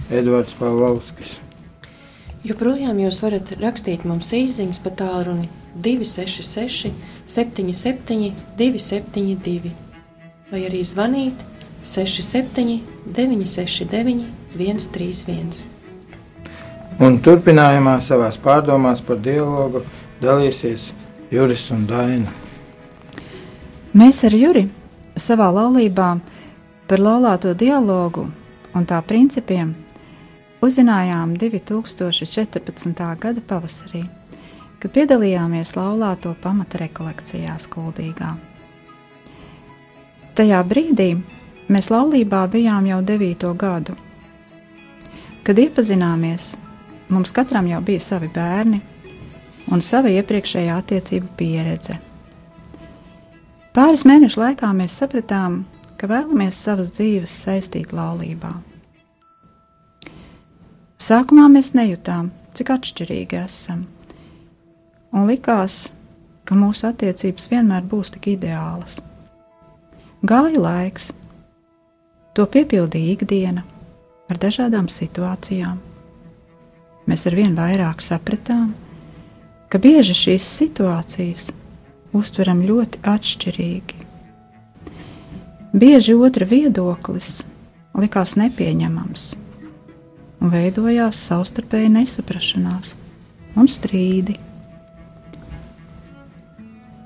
Edvards 0.08 0.54
Pavlovskis. 0.56 1.34
Joprojām 2.46 3.02
jūs 3.02 3.18
varat 3.20 3.52
rakstīt 3.60 4.06
mums 4.08 4.30
īsiņas 4.32 4.80
pa 4.80 4.94
tālruni 4.96 5.50
266, 5.84 6.94
77, 7.28 8.30
272, 8.56 9.74
vai 10.48 10.62
arī 10.70 10.80
zvanīt 10.88 11.42
67, 11.84 12.78
969, 13.18 14.24
131. 14.56 15.60
Un 17.04 17.20
turpinājumā 17.20 17.98
savās 18.08 18.40
pārdomās 18.40 19.04
par 19.04 19.20
dialogu 19.20 19.84
dalīsies 20.24 20.88
Juris 21.30 21.68
un 21.70 21.84
Daina. 21.86 22.32
Mēs 23.94 24.24
ar 24.26 24.34
Juri 24.34 24.64
savā 25.14 25.46
laulībā 25.54 26.08
par 26.90 27.02
laulāto 27.02 27.52
dialogu 27.54 28.24
un 28.74 28.86
tā 28.90 28.98
principiem 29.06 29.70
uzzinājām 30.58 31.36
2014. 31.38 33.06
gada 33.22 33.46
pavasarī, 33.46 34.02
kad 34.82 34.96
piedalījāmies 34.98 35.76
laulāto 35.78 36.34
pamata 36.42 36.82
rekolekcijā 36.82 37.54
Skuldīgā. 37.62 38.34
Tajā 40.34 40.60
brīdī 40.66 41.12
mēs 41.70 41.94
laulībā 41.94 42.42
bijām 42.50 42.90
jau 42.90 43.04
devīto 43.06 43.54
gadu. 43.54 43.94
Kad 45.46 45.62
iepazināmies, 45.62 46.56
mums 47.06 47.30
katram 47.30 47.70
jau 47.70 47.78
bija 47.86 48.02
savi 48.02 48.34
bērni 48.34 48.82
un 49.68 49.82
sava 49.84 50.10
iepriekšējā 50.14 50.78
attiecību 50.80 51.28
pieredze. 51.36 51.98
Pāris 53.76 54.02
mēnešu 54.08 54.40
laikā 54.40 54.72
mēs 54.74 54.96
sapratām, 54.98 55.60
ka 56.00 56.08
vēlamies 56.10 56.58
savas 56.58 56.90
dzīves 56.96 57.34
saistīt 57.44 57.92
laulībā. 57.94 58.50
Sākumā 61.00 61.46
mēs 61.52 61.70
nejūtām, 61.76 62.32
cik 62.56 62.72
atšķirīgi 62.74 63.38
esam, 63.44 63.86
un 65.14 65.30
likās, 65.30 65.90
ka 66.44 66.58
mūsu 66.58 66.88
attiecības 66.90 67.46
vienmēr 67.52 67.86
būs 67.86 68.10
tik 68.16 68.32
ideālas. 68.34 68.98
Gāja 70.26 70.60
laiks, 70.60 71.12
to 72.34 72.44
piepildīja 72.50 73.14
ikdiena 73.14 73.64
ar 74.30 74.38
dažādām 74.42 74.90
situācijām. 74.90 75.78
Mēs 77.06 77.26
ar 77.30 77.38
vien 77.38 77.54
vairāk 77.56 78.02
sapratām, 78.04 78.74
ka 78.74 78.89
bieži 79.78 80.14
šīs 80.18 80.46
situācijas 80.58 81.50
uztveram 82.16 82.62
ļoti 82.66 83.02
atšķirīgi. 83.06 83.98
Bieži 85.70 86.16
otra 86.18 86.48
viedoklis 86.50 87.44
likās 87.94 88.34
nepieņemams, 88.40 89.26
un 90.42 90.50
veidojās 90.50 91.20
savstarpēji 91.28 91.92
nesaprašanās 91.94 92.96
un 93.54 93.70
strīdi. 93.70 94.34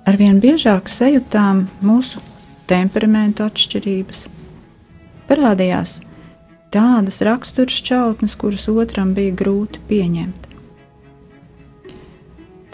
Arvien 0.08 0.40
biežāk 0.40 0.88
sajūtām 0.88 1.66
mūsu 1.84 2.22
temperamentu 2.68 3.44
atšķirības, 3.44 4.24
parādījās 5.28 5.98
tādas 6.72 7.20
raksturšķautnes, 7.28 8.38
kuras 8.40 8.68
otram 8.72 9.12
bija 9.16 9.36
grūti 9.36 9.84
pieņemt 9.88 10.43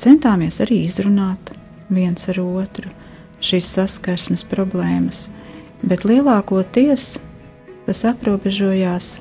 centāmies 0.00 0.60
arī 0.64 0.84
izrunāt 0.86 1.52
viens 1.92 2.28
ar 2.30 2.40
otru 2.42 2.90
šīs 3.44 3.68
saskarsmes 3.76 4.44
problēmas, 4.48 5.28
bet 5.82 6.04
lielākoties 6.08 7.14
tas 7.86 8.02
aprobežojās 8.08 9.18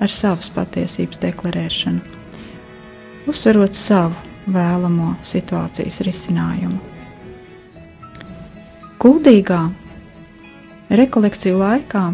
ar 0.00 0.12
savas 0.12 0.48
patiesības 0.54 1.20
deklarēšanu, 1.22 2.00
uzsverot 3.28 3.76
savu 3.76 4.16
vēlamo 4.48 5.14
situācijas 5.26 6.00
risinājumu. 6.06 6.78
Kuldīgā 8.98 9.60
rekolekciju 10.98 11.58
laikā 11.60 12.04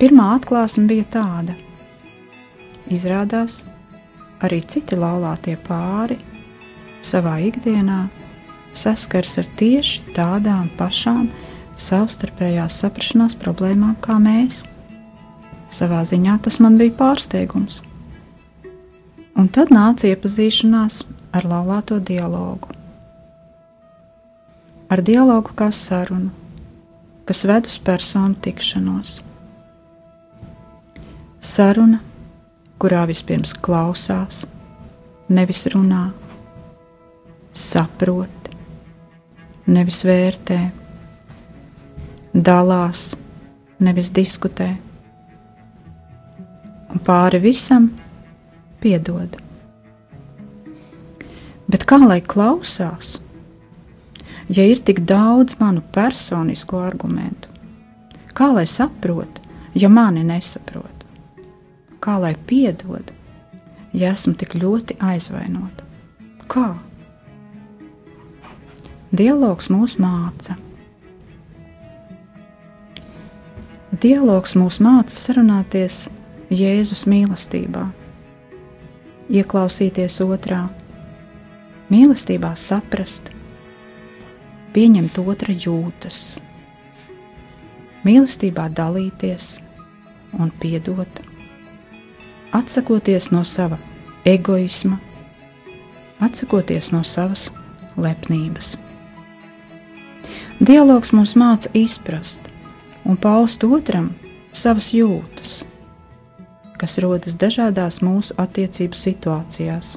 pirmā 0.00 0.30
atklāsme 0.38 0.88
bija 0.90 1.06
tāda: 1.18 1.54
izrādās, 2.90 3.60
arī 4.42 4.62
citi 4.66 4.98
laulātie 4.98 5.58
pāri 5.68 6.18
savā 7.04 7.38
ikdienā 7.48 8.06
saskars 8.76 9.38
ar 9.40 9.48
tieši 9.58 10.14
tādām 10.16 10.68
pašām 10.78 11.28
savstarpējās 11.78 12.80
saprašanās 12.82 13.36
problēmām 13.38 13.94
kā 14.02 14.18
mēs. 14.22 14.64
Savā 15.70 16.02
ziņā 16.08 16.38
tas 16.42 16.58
man 16.64 16.78
bija 16.80 16.96
pārsteigums. 16.98 17.82
Un 19.38 19.50
tad 19.54 19.70
nāca 19.70 20.08
iepazīšanās 20.10 21.02
ar 21.36 21.46
laulāto 21.46 22.00
dialogu. 22.02 22.74
Ar 24.88 25.02
dialogu 25.04 25.52
kā 25.54 25.68
sarunu, 25.74 26.32
kas 27.28 27.44
ved 27.46 27.68
uz 27.68 27.76
personu 27.84 28.38
tikšanos. 28.42 29.18
Saruna, 31.44 32.00
kurā 32.80 33.04
vispirms 33.06 33.52
klausās, 33.62 34.46
nevis 35.28 35.66
runā 35.70 36.08
saprot, 37.58 38.50
nevis 39.66 40.04
vērtē, 40.06 40.58
dalās, 42.34 43.10
nevis 43.82 44.12
diskutē, 44.14 44.68
un 46.88 47.02
pāri 47.04 47.42
visam 47.42 47.90
piedod. 48.82 49.36
Bet 51.68 51.84
kā 51.84 51.98
lai 52.00 52.20
klausās, 52.24 53.18
ja 54.48 54.64
ir 54.64 54.80
tik 54.80 55.02
daudz 55.08 55.58
manu 55.60 55.82
personisko 55.92 56.80
argumentu? 56.80 57.50
Kā 58.32 58.52
lai 58.54 58.64
saprot, 58.70 59.42
ja 59.74 59.90
mani 59.90 60.22
nesaprot? 60.24 61.04
Kā 61.98 62.20
lai 62.22 62.36
piedod, 62.46 63.10
ja 63.92 64.14
esmu 64.14 64.38
tik 64.38 64.54
ļoti 64.54 64.96
aizvainota? 65.02 65.84
Kā? 66.48 66.70
Dialogs 69.08 69.70
mūs 69.72 69.94
māca. 69.96 70.52
Dialogs 73.96 74.52
mūs 74.52 74.76
māca 74.84 75.16
sarunāties 75.16 76.10
Jēzus 76.52 77.06
mīlestībā, 77.08 77.86
ieklausīties 79.32 80.18
otrā, 80.20 80.66
mīlestībā 81.88 82.50
saprast, 82.52 83.30
pieņemt 84.76 85.20
otra 85.24 85.54
jūtas, 85.56 86.36
mīlestībā 88.04 88.66
dalīties 88.76 89.54
un 90.36 90.52
piedot, 90.60 91.22
atsakoties 92.52 93.30
no 93.32 93.40
sava 93.40 93.80
egoisma, 94.28 95.00
atsakoties 96.20 96.92
no 96.92 97.00
savas 97.00 97.48
lepnības. 97.96 98.76
Dialogs 100.58 101.12
mums 101.14 101.36
māca 101.38 101.70
izprast 101.78 102.48
un 103.06 103.14
paust 103.14 103.62
otram 103.62 104.08
savas 104.50 104.88
jūtas, 104.90 105.60
kas 106.80 106.98
rodas 106.98 107.36
dažādās 107.38 108.00
mūsu 108.02 108.34
attiecību 108.42 108.98
situācijās. 108.98 109.92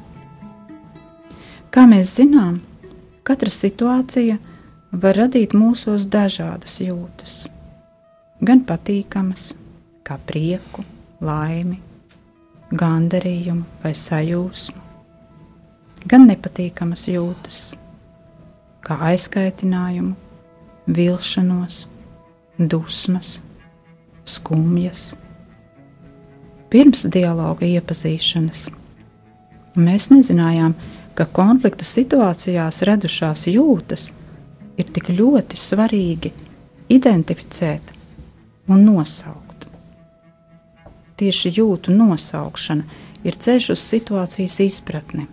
Kā 1.73 1.87
mēs 1.89 2.13
zinām, 2.19 2.61
katra 3.25 3.49
situācija 3.49 4.37
var 4.93 5.17
radīt 5.23 5.57
mūsos 5.57 6.05
dažādas 6.05 6.77
jūtas, 6.85 7.35
gan 8.37 8.61
patīkamas, 8.61 9.55
kā 10.05 10.21
prieku, 10.29 10.85
laimi, 11.25 11.81
gandarījumu 12.69 13.81
vai 13.81 13.97
sajūsmu, 13.97 14.81
gan 16.05 16.29
nepatīkamas 16.29 17.09
jūtas, 17.09 17.71
kā 18.85 19.01
aizkaitinājumu, 19.09 20.19
vilšanos, 20.95 21.87
dusmas, 22.57 23.39
skumjas. 24.25 25.11
Pirms 26.71 27.03
dialoga 27.11 27.67
iepazīšanas 27.67 28.69
mēs 29.75 30.09
nezinājām, 30.11 30.75
ka 31.15 31.27
konflikta 31.27 31.85
situācijās 31.87 32.83
radušās 32.87 33.47
jūtas 33.51 34.09
ir 34.79 34.91
tik 34.95 35.11
ļoti 35.15 35.59
svarīgi 35.59 36.31
identificēt 36.91 37.91
un 38.71 38.85
nosaukt. 38.87 39.67
Tieši 41.19 41.51
jūtu 41.59 41.93
nosaukšana 41.93 43.01
ir 43.27 43.37
ceļš 43.37 43.69
uz 43.75 43.83
situācijas 43.83 44.57
izpratni. 44.63 45.27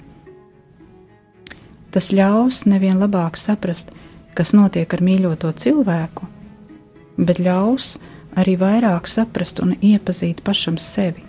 Tas 1.94 2.10
ļaus 2.12 2.66
nevien 2.68 2.98
labāk 3.00 3.38
saprast, 3.40 3.94
kas 4.34 4.54
notiek 4.56 4.92
ar 4.94 5.02
mīļoto 5.04 5.52
cilvēku, 5.62 6.26
bet 7.18 7.40
ļaus 7.42 7.96
arī 8.38 8.56
vairāk 8.60 9.08
saprast 9.10 9.62
un 9.64 9.74
iepazīt 9.80 10.42
pašam 10.46 10.78
sevi. 10.78 11.24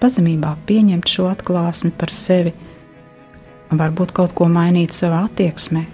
Pazemībā 0.00 0.54
pieņemt 0.68 1.08
šo 1.10 1.28
atklāsmi 1.28 1.90
par 1.92 2.12
sevi, 2.14 2.54
varbūt 3.70 4.14
kaut 4.16 4.34
ko 4.36 4.48
mainīt 4.48 4.94
savā 4.96 5.24
attieksmē 5.28 5.84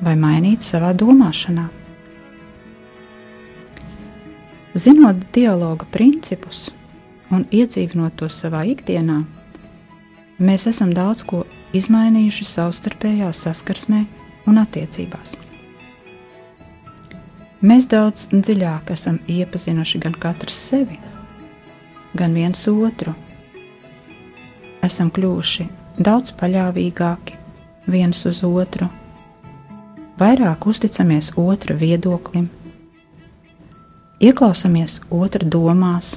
vai 0.00 0.16
mainīt 0.16 0.64
savā 0.64 0.90
domāšanā. 0.96 1.68
Zinot 4.74 5.18
dialoga 5.34 5.86
principus 5.90 6.68
un 7.30 7.44
iedzīvinot 7.50 8.16
to 8.18 8.28
savā 8.30 8.62
ikdienā, 8.70 9.20
mēs 10.38 10.66
esam 10.70 10.94
daudz 10.94 11.24
ko 11.26 11.44
izmainījuši 11.76 12.46
savstarpējā 12.48 13.30
saskarsmē 13.34 14.04
un 14.48 14.60
attiecībās. 14.60 15.36
Mēs 17.60 17.90
daudz 17.92 18.30
dziļāk 18.32 18.94
esam 18.94 19.18
iepazinuši 19.28 19.98
gan 20.00 20.14
katrs 20.16 20.56
sevi, 20.70 20.96
gan 22.16 22.32
viens 22.32 22.62
otru. 22.70 23.12
Esam 24.80 25.10
kļuvuši 25.12 25.66
daudz 26.00 26.32
paļāvīgāki 26.40 27.36
viens 27.92 28.24
uz 28.24 28.40
otru, 28.48 28.88
vairāk 30.20 30.64
uzticamies 30.72 31.34
otra 31.36 31.76
viedoklim, 31.76 32.48
ieklausāmies 34.24 35.02
otra 35.12 35.44
domās, 35.44 36.14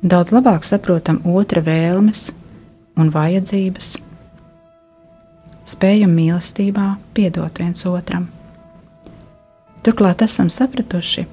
daudz 0.00 0.32
labāk 0.32 0.64
saprotam 0.64 1.20
otra 1.28 1.60
vēlmes 1.64 2.30
un 2.96 3.12
vajadzības, 3.12 3.98
spējam 5.68 6.12
mīlestībā 6.16 6.94
piedot 7.14 7.58
viens 7.58 7.84
otram. 7.86 8.28
Turklāt 9.84 10.22
esam 10.22 10.50
sapratuši, 10.52 11.24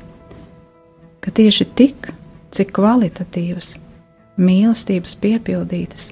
ka 1.20 1.32
tieši 1.36 1.66
tik, 1.76 2.12
cik 2.56 2.72
kvalitatīvas, 2.78 3.74
mīlestības 4.40 5.18
piepildītas 5.20 6.12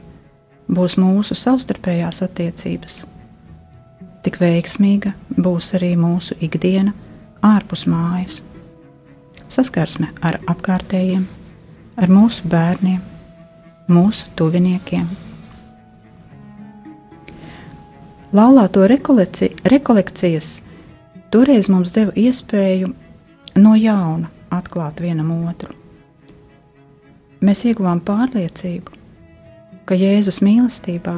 būs 0.67 0.97
mūsu 0.99 1.38
savstarpējās 1.38 2.23
attiecības, 2.25 3.04
tik 4.25 4.39
veiksmīga 4.41 5.13
būs 5.38 5.71
arī 5.78 5.93
mūsu 5.99 6.36
ikdiena 6.43 6.91
ārpus 7.45 7.86
mājas, 7.88 8.41
saskarsme 9.47 10.10
ar 10.25 10.41
apkārtējiem, 10.51 11.28
ar 11.95 12.12
mūsu 12.12 12.49
bērniem, 12.51 12.99
mūsu 13.88 14.34
tuviniekiem. 14.36 15.24
Laulāto 18.36 18.84
rekolekcijas 18.84 20.48
toreiz 21.32 21.69
mums 21.71 21.93
deva 21.95 22.12
iespēju 22.19 22.89
no 23.63 23.76
jauna 23.80 24.28
atklāt 24.52 25.00
vienam 25.00 25.30
otru. 25.48 25.71
Mēs 27.39 27.62
ieguvām 27.69 28.02
pārliecību, 28.04 28.91
ka 29.88 29.95
Jēzus 29.95 30.41
mīlestībā 30.43 31.13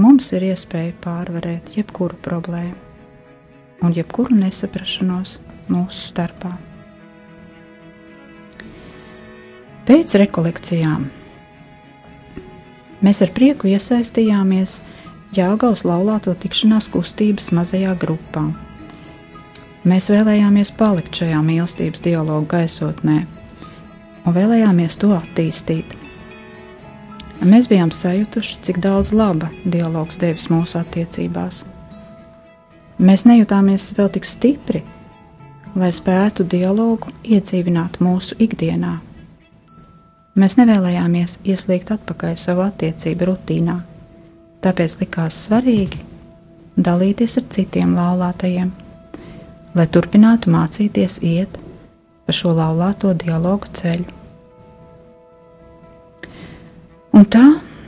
mums 0.00 0.30
ir 0.32 0.46
iespēja 0.48 0.94
pārvarēt 1.04 1.74
jebkuru 1.76 2.16
problēmu 2.24 3.84
un 3.84 3.92
jebkuru 3.96 4.38
nesaprašanos 4.38 5.34
mūsu 5.68 6.06
starpā. 6.14 6.54
Pēc 9.90 10.16
rekolekcijām 10.22 11.04
mēs 13.04 13.20
ar 13.26 13.34
prieku 13.36 13.68
iesaistījāmies 13.74 14.78
Jāgaus 15.30 15.84
laulāto 15.86 16.32
tikšanās 16.34 16.88
kustības 16.90 17.52
mazajā 17.54 17.92
grupā. 18.02 18.48
Mēs 19.86 20.08
vēlējāmies 20.10 20.72
palikt 20.74 21.20
šajā 21.20 21.38
mīlestības 21.46 22.02
dialogu 22.02 22.48
gaisotnē 22.50 23.18
un 24.26 24.34
vēlējāmies 24.34 24.96
to 24.98 25.12
attīstīt. 25.14 25.94
Mēs 27.46 27.68
bijām 27.70 27.92
sajutuši, 27.94 28.56
cik 28.66 28.80
daudz 28.82 29.12
laba 29.14 29.52
dialogs 29.62 30.18
devis 30.18 30.48
mūsu 30.50 30.80
attiecībās. 30.80 31.62
Mēs 32.98 33.22
nejūtāmies 33.30 33.86
vēl 33.96 34.10
tik 34.16 34.26
stipri, 34.26 34.82
lai 35.78 35.92
spētu 35.94 36.42
dialogu 36.42 37.14
iedzīvināt 37.22 38.00
mūsu 38.02 38.34
ikdienā. 38.42 38.96
Mēs 40.34 40.58
nevēlējāmies 40.58 41.38
ieslīgt 41.46 41.94
atpakaļ 41.94 42.34
savā 42.34 42.66
attiecību 42.74 43.30
rutīnā 43.30 43.78
Tāpēc 44.60 44.98
likās 45.00 45.38
svarīgi 45.46 46.02
dalīties 46.76 47.38
ar 47.40 47.46
citiem 47.52 47.94
laulātajiem, 47.96 48.70
lai 49.76 49.86
turpinātu 49.94 50.52
mācīties 50.52 51.20
iet 51.24 51.56
pa 52.26 52.34
šo 52.36 52.52
laulāto 52.56 53.14
dialogu 53.16 53.70
ceļu. 53.80 54.18
Un 57.16 57.24
tā 57.26 57.46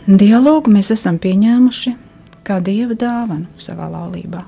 dialogu 0.08 0.72
mēs 0.72 0.90
esam 0.96 1.20
pieņēmuši 1.22 1.94
kā 2.42 2.58
dieva 2.64 2.96
dāvanu 2.98 3.62
savā 3.62 3.86
laulībā. 3.92 4.42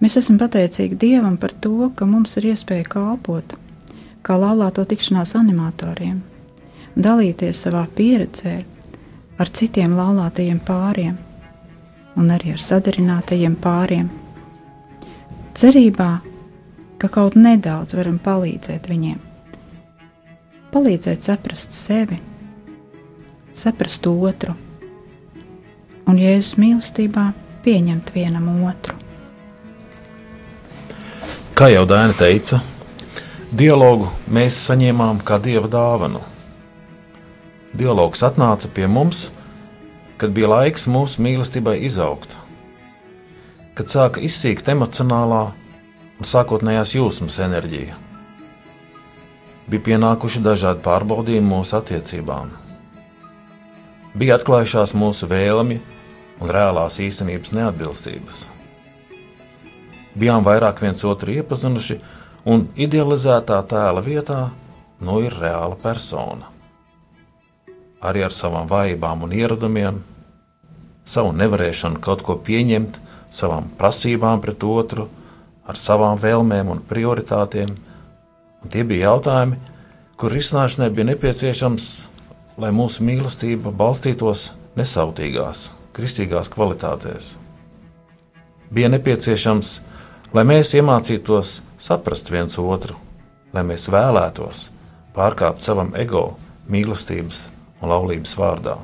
Mēs 0.00 0.16
esam 0.16 0.38
pateicīgi 0.40 0.96
Dievam 0.96 1.36
par 1.40 1.52
to, 1.52 1.90
ka 1.94 2.06
mums 2.08 2.38
ir 2.40 2.50
iespēja 2.54 2.86
kalpot 2.88 3.56
kā 4.24 4.36
laulāto 4.36 4.84
tikšanās 4.88 5.34
animatoriem, 5.36 6.20
dalīties 6.96 7.64
savā 7.66 7.86
pieredzē, 7.96 8.60
ar 9.40 9.48
citiem 9.48 9.94
laulātajiem 9.96 10.60
pāriem 10.60 11.16
un 12.20 12.32
arī 12.34 12.52
ar 12.52 12.60
sadarinātajiem 12.60 13.56
pāriem. 13.62 14.08
Cerībā, 15.56 16.10
ka 17.00 17.08
kaut 17.12 17.36
nedaudz 17.38 17.96
varam 17.96 18.18
palīdzēt 18.22 18.88
viņiem, 18.90 19.20
palīdzēt 20.74 21.24
saprast 21.26 21.76
sevi, 21.76 22.18
saprast 23.56 24.06
otru 24.10 24.56
un 26.10 26.18
Jēzus 26.18 26.58
mīlestībā 26.60 27.30
pieņemt 27.64 28.12
vienam 28.14 28.50
otru. 28.66 28.96
Kā 31.54 31.68
jau 31.68 31.84
Dāna 31.88 32.16
teica, 32.16 32.60
dialogu 33.52 34.08
mēs 34.32 34.58
saņēmām 34.68 35.20
kā 35.26 35.38
dieva 35.42 35.68
dāvanu. 35.70 36.22
Dialogs 37.70 38.24
atnāca 38.26 38.66
pie 38.74 38.88
mums, 38.90 39.28
kad 40.18 40.32
bija 40.34 40.48
laiks 40.50 40.88
mūsu 40.90 41.22
mīlestībai 41.22 41.76
izaugt, 41.86 42.34
kad 43.78 43.86
sāka 43.92 44.18
izsīkt 44.26 44.66
emocionālā 44.72 45.44
un 46.18 46.26
sākotnējās 46.26 46.96
jūsmas 46.96 47.38
enerģija. 47.46 47.94
Bija 49.70 49.86
pienākuši 49.86 50.42
dažādi 50.42 50.82
pārbaudījumi 50.82 51.46
mūsu 51.46 51.78
attiecībām. 51.78 52.50
Bija 54.18 54.40
atklājušās 54.40 54.96
mūsu 54.98 55.30
vēlmi 55.30 55.78
un 56.42 56.50
reālās 56.50 56.98
īstenības 56.98 57.54
neatbilstības. 57.54 58.46
Bijām 60.18 60.42
vairāk 60.42 60.82
viens 60.82 61.06
otru 61.06 61.38
iepazinuši, 61.38 62.02
un 62.50 62.66
idealizētā 62.74 63.62
tēla 63.70 64.02
vietā 64.02 64.48
nu 65.06 65.22
ir 65.22 65.38
reāla 65.38 65.78
persona 65.78 66.50
arī 68.00 68.24
ar 68.24 68.34
savām 68.34 68.68
vājībām 68.70 69.24
un 69.26 69.34
ieradumiem, 69.36 70.00
savu 71.04 71.32
nevarēšanu 71.36 72.00
kaut 72.04 72.24
ko 72.24 72.36
pieņemt, 72.44 72.98
savām 73.30 73.70
prasībām 73.78 74.40
pret 74.42 74.64
otru, 74.66 75.08
ar 75.66 75.78
savām 75.78 76.18
vēlmēm 76.20 76.70
un 76.72 76.80
prioritātēm. 76.88 77.74
Un 78.60 78.72
tie 78.72 78.84
bija 78.84 79.12
jautājumi, 79.12 79.58
kur 80.20 80.34
risināšanai 80.34 80.90
bija 80.94 81.10
nepieciešams, 81.12 81.90
lai 82.60 82.72
mūsu 82.76 83.04
mīlestība 83.06 83.72
balstītos 83.72 84.50
nesautīgās, 84.76 85.70
kristīgās 85.96 86.50
kvalitātēs. 86.52 87.36
Bija 88.70 88.90
nepieciešams, 88.92 89.78
lai 90.36 90.44
mēs 90.46 90.74
iemācītos 90.78 91.60
saprast 91.80 92.30
viens 92.30 92.58
otru, 92.60 92.98
lai 93.54 93.64
mēs 93.66 93.88
vēlētos 93.90 94.68
pārkāpt 95.16 95.64
savam 95.64 95.94
ego 95.98 96.28
mīlestības 96.70 97.48
un 97.80 97.92
laulības 97.92 98.36
vārdā. 98.38 98.76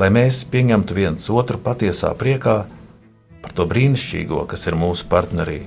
Lai 0.00 0.08
mēs 0.12 0.44
pieņemtu 0.48 0.96
viens 0.96 1.30
otru 1.30 1.60
patiesā 1.60 2.12
priekā 2.16 2.62
par 3.40 3.52
to 3.56 3.66
brīnišķīgo, 3.68 4.44
kas 4.48 4.66
ir 4.68 4.78
mūsu 4.78 5.08
partnerī, 5.10 5.62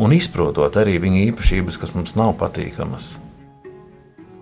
un 0.00 0.14
izprotot 0.16 0.76
arī 0.80 0.98
viņa 1.02 1.24
īpašības, 1.30 1.78
kas 1.80 1.94
mums 1.96 2.16
nav 2.18 2.34
patīkamas, 2.40 3.14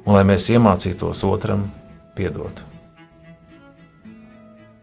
un 0.04 0.16
lai 0.16 0.24
mēs 0.26 0.50
iemācītos 0.54 1.24
otram 1.28 1.68
piedot. 2.18 2.64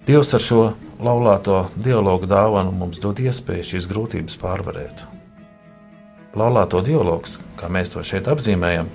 Dievs 0.05 0.35
ar 0.37 0.43
šo 0.43 0.63
laulāto 1.01 1.65
dialogu 1.81 2.27
dāvanu 2.29 2.71
mums 2.75 2.99
dod 3.01 3.19
iespēju 3.19 3.71
šīs 3.71 3.87
grūtības 3.89 4.37
pārvarēt. 4.37 5.01
Laulāto 6.37 6.81
dialogs, 6.85 7.39
kā 7.57 7.71
mēs 7.71 7.93
to 7.93 8.03
šeit 8.05 8.27
apzīmējam, 8.29 8.91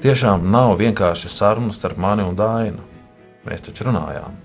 tiešām 0.00 0.46
nav 0.50 0.78
vienkārši 0.80 1.28
saruna 1.32 1.74
starp 1.76 1.98
mani 2.00 2.24
un 2.24 2.36
Dainu. 2.36 2.84
Mēs 3.44 3.64
taču 3.66 3.86
runājām. 3.88 4.36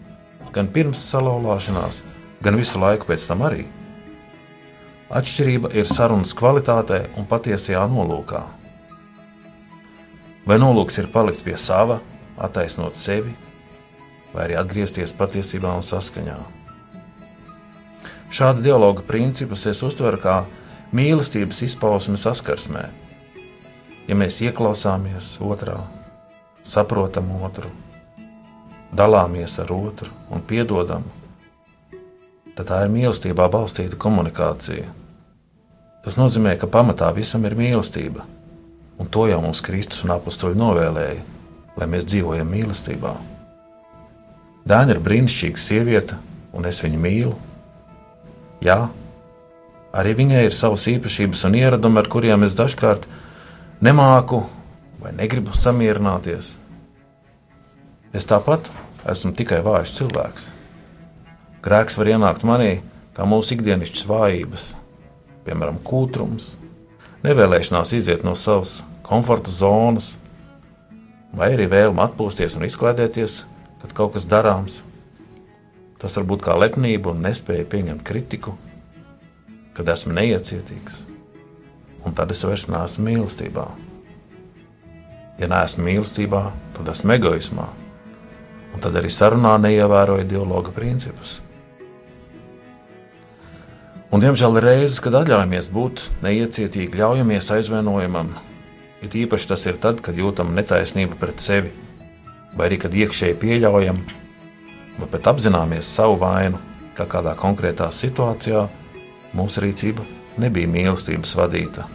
Gan 0.55 0.69
pirms 0.71 1.01
salauzšanās, 1.11 2.01
gan 2.43 2.55
visu 2.59 2.79
laiku 2.79 3.07
pēc 3.09 3.27
tam 3.27 3.43
arī. 3.47 3.65
Atšķirība 5.15 5.71
ir 5.77 5.87
sarunas 5.87 6.33
kvalitātē 6.37 7.01
un 7.19 7.27
patiesajā 7.29 7.83
nolūkā. 7.91 8.41
Vai 10.45 10.59
nolūks 10.61 10.99
ir 11.01 11.09
palikt 11.13 11.43
pie 11.45 11.55
sava, 11.57 11.99
attaisnot 12.37 12.97
sevi, 12.97 13.33
vai 14.33 14.47
arī 14.47 14.59
atgriezties 14.59 15.13
patiesībā 15.17 15.71
un 15.77 15.85
saskaņā? 15.85 16.37
Šāda 18.35 18.63
dialoga 18.65 19.05
principus 19.05 19.65
es 19.69 19.83
uztveru 19.85 20.19
kā 20.21 20.39
mīlestības 20.95 21.61
izpausme 21.69 22.17
saskarsmē. 22.19 22.87
Ja 24.05 24.13
mēs 24.13 24.37
ieklausāmies 24.45 25.31
otrā, 25.41 25.79
saprotam 26.61 27.31
otru, 27.41 27.71
dalāmies 28.93 29.57
ar 29.63 29.71
otru 29.73 30.11
un 30.29 30.43
piedodam, 30.45 31.07
tad 32.53 32.69
tā 32.69 32.83
ir 32.85 32.93
mīlestībā 32.93 33.47
balstīta 33.49 33.97
komunikācija. 33.97 34.85
Tas 36.05 36.19
nozīmē, 36.21 36.53
ka 36.61 36.69
pamatā 36.69 37.09
visam 37.17 37.49
ir 37.49 37.57
mīlestība, 37.57 38.27
un 39.01 39.09
to 39.09 39.25
jau 39.25 39.41
mums 39.41 39.63
Kristus 39.65 40.05
un 40.05 40.13
apakstoļi 40.19 40.61
novēlēja, 40.61 41.25
lai 41.75 41.89
mēs 41.89 42.05
dzīvojam 42.05 42.53
mīlestībā. 42.53 43.15
Dāņa 44.69 44.95
ir 44.95 45.03
brīnišķīga 45.09 45.61
sieviete, 45.61 46.21
un 46.53 46.69
es 46.69 46.85
viņu 46.85 47.01
mīlu. 47.01 47.35
Jā, 48.61 48.83
arī 49.97 50.13
viņai 50.21 50.45
ir 50.45 50.55
savas 50.55 50.85
īpašības 50.93 51.43
un 51.49 51.57
ieradumi, 51.57 52.01
ar 52.01 52.09
kuriem 52.09 52.45
es 52.45 52.53
dažkārt 52.57 53.09
nemāku 53.83 54.43
vai 55.01 55.11
negribu 55.15 55.55
samierināties. 55.57 56.55
Es 58.15 58.27
tāpat 58.29 58.69
esmu 59.11 59.33
tikai 59.35 59.59
vājš 59.65 59.95
cilvēks. 59.99 60.51
Grēks 61.65 61.97
var 61.99 62.11
ienākt 62.13 62.45
manī 62.47 62.79
kā 63.15 63.25
mūsu 63.27 63.55
ikdienišķas 63.55 64.05
vājības, 64.09 64.67
piemēram, 65.47 65.79
kūtrums, 65.87 66.55
nevēlēšanās 67.25 67.93
iziet 67.97 68.25
no 68.27 68.35
savas 68.37 68.81
komforta 69.05 69.53
zonas, 69.53 70.15
vai 71.35 71.53
arī 71.55 71.67
vēlme 71.71 72.03
atpūsties 72.05 72.57
un 72.59 72.67
izklaidēties, 72.67 73.39
kad 73.81 73.95
kaut 73.97 74.15
kas 74.15 74.27
darāms. 74.29 74.81
Tas 75.99 76.15
var 76.19 76.27
būt 76.27 76.43
kā 76.45 76.55
lepnība 76.59 77.13
un 77.13 77.23
nespēja 77.25 77.67
pieņemt 77.71 78.03
kritiku, 78.05 78.55
kad 79.75 79.89
esmu 79.91 80.15
neiecietīgs, 80.15 81.03
un 82.05 82.13
tad 82.13 82.31
es 82.31 82.43
vairs 82.45 82.67
neesmu 82.69 83.07
mīlestībā. 83.09 83.65
Ja 85.41 85.49
neesmu 85.51 85.87
mīlestībā, 85.87 86.43
tad 86.77 86.91
esmu 86.93 87.15
egoismā, 87.17 87.65
un 88.75 88.83
tad 88.83 88.95
arī 88.95 89.11
sarunā 89.11 89.55
neievēroju 89.65 90.27
dialoga 90.29 90.71
principus. 90.75 91.39
Un, 94.13 94.21
diemžēl, 94.23 94.61
ir 94.61 94.67
reizes, 94.69 95.01
kad 95.03 95.17
atļaujamies 95.17 95.67
būt 95.75 96.05
neiecietīgi, 96.23 97.01
ļaujamies 97.01 97.49
aizvainojumam. 97.57 98.29
It 99.03 99.17
īpaši 99.17 99.49
tas 99.49 99.65
ir 99.67 99.79
tad, 99.81 99.99
kad 100.05 100.15
jūtam 100.15 100.53
netaisnību 100.55 101.17
pret 101.19 101.43
sevi, 101.43 101.73
vai 102.55 102.69
arī 102.69 102.79
kad 102.79 102.95
iekšēji 102.95 103.35
pieļaujam, 103.41 103.99
vai 105.01 105.09
pat 105.11 105.33
apzināmies 105.33 105.89
savu 105.97 106.15
vainu, 106.21 106.61
kā 106.95 107.09
kādā 107.11 107.35
konkrētā 107.35 107.89
situācijā 107.91 108.69
mūsu 109.35 109.65
rīcība 109.65 110.05
nebija 110.41 110.69
mīlestības 110.71 111.35
vadīta. 111.37 111.85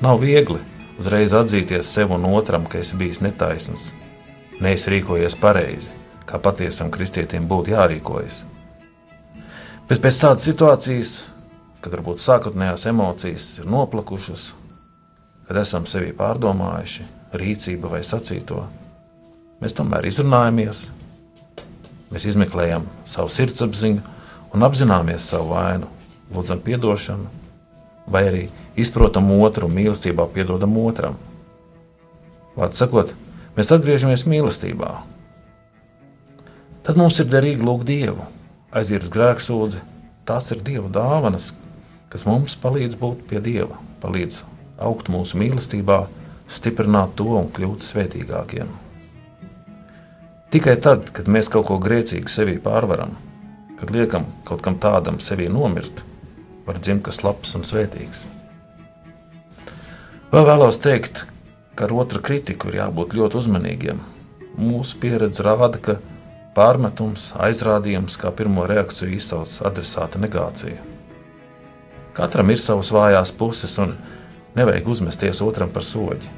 Nav 0.00 0.20
viegli 0.20 0.58
uzreiz 1.00 1.34
atzīties 1.36 1.88
sev 1.92 2.12
un 2.16 2.26
otram, 2.30 2.66
ka 2.68 2.80
esi 2.80 2.96
bijis 2.96 3.22
netaisns, 3.24 3.90
neesi 4.60 4.92
rīkojies 4.92 5.38
pareizi, 5.40 5.92
kā 6.28 6.40
patiesam 6.42 6.90
kristietim 6.92 7.48
būtu 7.48 7.74
jārīkojas. 7.74 8.44
Bet 9.88 10.02
pēc 10.02 10.20
tādas 10.22 10.46
situācijas, 10.48 11.16
kad 11.80 11.94
varbūt 11.94 12.22
sākotnējās 12.22 12.88
emocijas 12.90 13.50
ir 13.60 13.68
noplakušas, 13.70 14.48
kad 15.46 15.60
esam 15.62 15.86
sevi 15.86 16.10
pārdomājuši, 16.16 17.06
rīcību 17.36 17.92
vai 17.92 18.02
sacīto, 18.06 18.64
mēs 19.62 19.76
tomēr 19.78 20.08
izrunājamies, 20.08 20.88
mēs 22.10 22.26
izmeklējam 22.32 22.88
savu 23.06 23.30
sirdsapziņu 23.32 24.02
un 24.56 24.66
apzināmies 24.66 25.28
savu 25.30 25.52
vainu, 25.54 25.95
lūdzam 26.34 26.62
atdošanu, 26.62 27.28
vai 28.06 28.22
arī 28.30 28.42
izprotam 28.78 29.30
otru 29.40 29.68
mīlestībā, 29.68 30.28
piedodam 30.34 30.76
otram. 30.82 31.18
Vārds 32.56 32.80
sakot, 32.80 33.12
mēs 33.56 33.72
atgriežamies 33.74 34.26
mīlestībā. 34.30 34.90
Tad 36.86 36.98
mums 36.98 37.18
ir 37.20 37.28
derīgi 37.30 37.66
lūgt 37.66 37.88
Dievu, 37.88 38.24
aiziet 38.70 39.04
uz 39.06 39.12
grēksūdzi. 39.12 39.82
Tās 40.26 40.50
ir 40.54 40.62
Dieva 40.62 40.88
dāvanas, 40.90 41.52
kas 42.10 42.26
mums 42.26 42.56
palīdz 42.62 42.98
būt 42.98 43.26
pie 43.30 43.42
Dieva, 43.42 43.78
palīdz 44.02 44.42
augt 44.82 45.10
mūsu 45.12 45.38
mīlestībā, 45.40 46.04
stiprināt 46.50 47.16
to 47.18 47.28
un 47.40 47.48
kļūt 47.54 47.84
svētīgākiem. 47.86 48.70
Tikai 50.54 50.76
tad, 50.78 51.10
kad 51.14 51.26
mēs 51.26 51.50
kaut 51.50 51.66
ko 51.68 51.78
grēcīgu 51.82 52.30
sevī 52.30 52.56
pārvaram, 52.62 53.16
kad 53.80 53.90
liekam 53.92 54.28
kaut 54.46 54.62
kam 54.64 54.78
tādam 54.80 55.18
sevī 55.20 55.48
nomirt, 55.52 56.04
var 56.66 56.80
dzimt 56.82 57.04
kas 57.06 57.22
labs 57.24 57.54
un 57.58 57.64
svētīgs. 57.66 58.26
Vēl 60.32 60.44
vēlos 60.48 60.80
teikt, 60.82 61.22
ka 61.78 61.86
ar 61.86 61.94
otru 61.94 62.20
kritiku 62.24 62.72
ir 62.72 62.80
jābūt 62.80 63.14
ļoti 63.14 63.38
uzmanīgiem. 63.40 64.02
Mūsu 64.58 64.98
pieredze 65.00 65.44
rāda, 65.46 65.78
ka 65.78 65.98
pārmetums, 66.56 67.30
aizrādījums 67.38 68.16
kā 68.20 68.32
pirmo 68.34 68.66
reakciju 68.66 69.14
izsauc 69.14 69.52
adresāta 69.68 70.18
negācija. 70.18 70.80
Katram 72.16 72.50
ir 72.50 72.60
savas 72.60 72.90
vājās 72.96 73.32
puses, 73.36 73.76
un 73.78 73.92
nevajag 74.56 74.88
uzmesties 74.88 75.42
otram 75.44 75.70
par 75.72 75.84
soļu. 75.84 76.32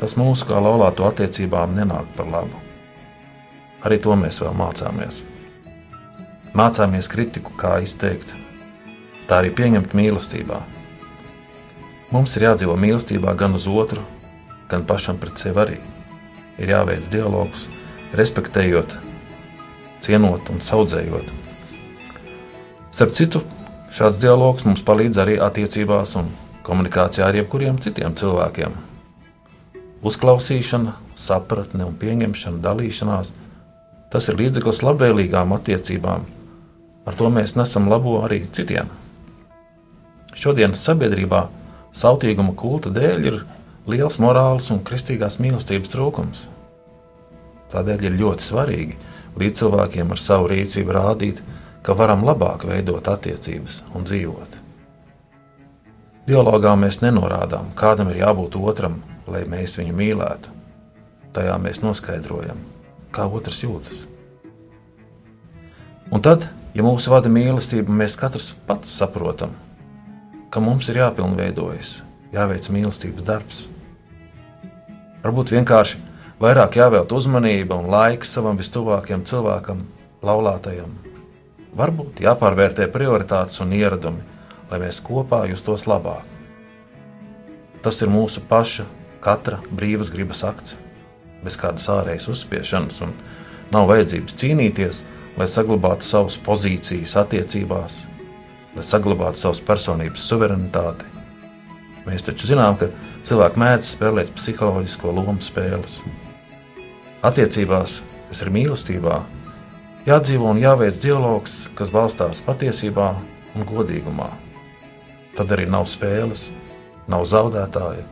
Tas 0.00 0.16
mūsu 0.18 0.48
kā 0.48 0.58
laulāto 0.58 1.04
attiecībām 1.06 1.76
nenāk 1.76 2.08
par 2.16 2.26
labu. 2.32 2.58
Arī 3.84 4.00
to 4.00 4.16
mēs 4.16 4.40
vēl 4.40 4.56
mācāmies. 4.56 5.22
Mācāmies 6.56 7.10
kritiku, 7.12 7.52
kā 7.60 7.76
izteikt, 7.84 8.32
tā 9.28 9.40
arī 9.40 9.52
pieņemt 9.54 9.94
mīlestībā. 9.96 10.60
Mums 12.14 12.36
ir 12.36 12.46
jādzīvo 12.48 12.76
mīlestībā 12.78 13.34
gan 13.38 13.56
uz 13.58 13.66
otru, 13.70 14.04
gan 14.70 14.84
pašam 14.86 15.18
pret 15.18 15.40
sevi 15.40 15.60
arī. 15.64 15.78
Ir 16.62 16.70
jāveic 16.70 17.08
dialogs, 17.10 17.66
respektējot, 18.14 18.94
cienot 20.04 20.50
un 20.52 20.62
audzējot. 20.62 21.32
Starp 22.94 23.14
citu, 23.16 23.42
šāds 23.90 24.20
dialogs 24.22 24.66
mums 24.68 24.84
palīdz 24.86 25.18
arī 25.24 25.38
attiecībās 25.42 26.14
un 26.20 26.30
komunikācijā 26.64 27.26
ar 27.26 27.40
jebkuriem 27.40 27.80
citiem 27.82 28.14
cilvēkiem. 28.14 28.76
Uzklausīšana, 30.04 30.94
sapratne 31.18 31.88
un 31.88 31.96
pieņemšana, 31.98 32.60
dalīšanās- 32.62 33.32
tas 34.12 34.28
ir 34.28 34.36
līdzeklis 34.36 34.84
labvēlīgām 34.86 35.56
attiecībām. 35.56 36.26
Ar 37.06 37.14
to 37.14 37.30
mēs 37.30 37.56
nesam 37.56 37.88
labo 37.88 38.20
arī 38.22 38.44
citiem. 38.52 38.88
Šodienas 40.44 40.82
sabiedrībā 40.84 41.46
sautīguma 41.96 42.52
kulta 42.52 42.90
dēļ 42.92 43.28
ir 43.30 43.36
liels 43.88 44.18
morāls 44.20 44.66
un 44.74 44.82
kristīgās 44.84 45.38
mīlestības 45.40 45.92
trūkums. 45.94 46.42
Tādēļ 47.72 48.04
ir 48.04 48.18
ļoti 48.18 48.44
svarīgi 48.44 48.98
līdz 49.40 49.62
cilvēkiem 49.62 50.12
ar 50.12 50.20
savu 50.20 50.50
rīcību 50.52 50.92
rādīt, 50.98 51.40
ka 51.80 51.96
varam 51.96 52.26
labāk 52.28 52.66
veidot 52.68 53.08
attiecības 53.08 53.80
un 53.96 54.04
dzīvot. 54.04 54.60
Dialogā 56.28 56.76
mēs 56.76 57.00
nenorādām, 57.00 57.72
kādam 57.72 58.12
ir 58.12 58.20
jābūt 58.26 58.60
otram, 58.60 59.00
lai 59.24 59.46
mēs 59.48 59.78
viņu 59.80 59.96
mīlētu. 59.96 60.52
Tajā 61.32 61.56
mēs 61.56 61.80
noskaidrojam, 61.80 62.60
kā 63.16 63.24
otrs 63.24 63.64
jūtas. 63.64 64.04
Un 66.12 66.20
tad, 66.20 66.50
ja 66.76 66.84
mūsu 66.84 67.16
vada 67.16 67.32
mīlestība, 67.32 67.96
mēs 68.04 68.20
katrs 68.20 68.52
pats 68.68 68.92
saprotam, 68.92 69.56
ka 70.54 70.62
mums 70.62 70.86
ir 70.86 71.00
jāpilnveidojas, 71.00 71.96
jāveic 72.30 72.68
mīlestības 72.70 73.24
darbs. 73.26 73.64
Varbūt 75.24 75.50
vienkārši 75.50 75.98
vairāk 76.38 76.78
jāvelta 76.78 77.16
uzmanība 77.18 77.74
un 77.80 77.90
laiks 77.90 78.36
savam 78.36 78.60
vistuvākajam 78.60 79.24
cilvēkam, 79.26 79.80
laulātajam. 80.22 80.92
Varbūt 81.74 82.22
jāpārvērtē 82.22 82.86
prioritātes 82.94 83.58
un 83.64 83.74
ieradumi, 83.74 84.22
lai 84.70 84.78
mēs 84.84 85.02
kopā 85.02 85.42
justos 85.50 85.88
labāk. 85.90 86.22
Tas 87.82 87.98
ir 88.06 88.14
mūsu 88.14 88.44
paša, 88.46 88.86
katra 89.24 89.58
brīvas 89.74 90.14
gribas 90.14 90.46
akts, 90.46 90.78
bez 91.42 91.58
kādas 91.58 91.90
ārējas 91.90 92.30
uzspiešanas, 92.30 93.02
un 93.02 93.18
nav 93.74 93.90
vajadzības 93.90 94.38
cīnīties, 94.38 95.02
lai 95.34 95.50
saglabātu 95.50 96.06
savas 96.06 96.38
pozīcijas 96.46 97.18
attiecībās, 97.24 98.04
lai 98.74 98.84
saglabātu 98.84 99.40
savas 99.40 99.60
personības 99.64 100.26
suverenitāti. 100.28 101.06
Mēs 102.04 102.26
taču 102.26 102.50
zinām, 102.50 102.76
ka 102.80 102.90
cilvēki 103.24 103.60
mēdz 103.62 103.92
spēlēt 103.94 104.34
psiholoģisko 104.36 105.14
lomu 105.14 105.40
spēles. 105.44 106.02
Attiecībās, 107.24 108.02
kas 108.28 108.42
ir 108.44 108.52
mīlestībā, 108.52 109.22
jādzīvo 110.08 110.50
un 110.52 110.60
jāveic 110.60 111.00
dialogs, 111.00 111.70
kas 111.78 111.94
balstās 111.94 112.42
patiesībā 112.44 113.14
un 113.54 113.66
godīgumā. 113.70 114.28
Tad 115.34 115.56
arī 115.56 115.64
nav 115.70 115.88
spēles, 115.90 116.50
nav 117.10 117.24
zaudētāja, 117.30 118.04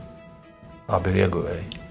abi 0.89 1.13
ir 1.13 1.25
ieguvēji. 1.27 1.82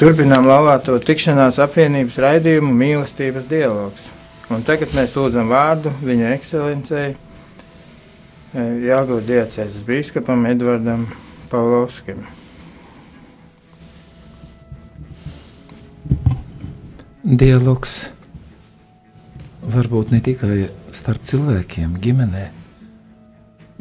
Turpinām 0.00 0.46
laulāto 0.48 0.94
tikšanās 1.04 1.58
apvienības 1.60 2.14
raidījumu 2.24 2.70
mīlestības 2.72 3.44
dialogs. 3.50 4.06
Un 4.48 4.62
tagad 4.64 4.94
mēs 4.96 5.12
lūdzam 5.12 5.50
vārdu 5.52 5.92
viņa 6.00 6.30
ekscelencei 6.38 7.10
eh, 7.10 8.70
Jāgauts 8.86 9.28
diecēzes 9.28 9.84
bīskapam 9.84 10.48
Edvardam 10.48 11.04
Pavlovskim. 11.52 12.24
Dialogs 17.20 18.00
var 19.60 19.92
būt 19.92 20.16
ne 20.16 20.24
tikai 20.24 20.62
starp 20.96 21.28
cilvēkiem, 21.28 21.98
ģimenē, 22.00 22.50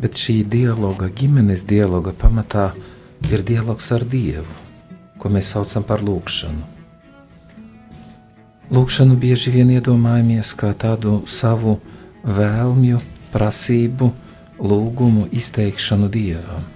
bet 0.04 0.20
šī 0.20 0.42
dialoga, 0.44 1.08
ģimenes 1.08 1.64
dialoga 1.64 2.12
pamatā 2.12 2.74
ir 3.32 3.48
dialogs 3.48 3.96
ar 3.96 4.04
Dievu 4.04 4.66
ko 5.20 5.30
mēs 5.30 5.52
saucam 5.54 5.84
par 5.84 6.04
lūgšanu. 6.06 6.64
Lūkšanu 8.70 9.16
bieži 9.18 9.52
vien 9.54 9.72
iedomājamies 9.74 10.52
kā 10.54 10.72
tādu 10.78 11.24
savu 11.26 11.80
vēlmju, 12.24 13.00
prasību, 13.34 14.12
lūgumu 14.62 15.26
izteikšanu 15.34 16.10
dievam. 16.14 16.68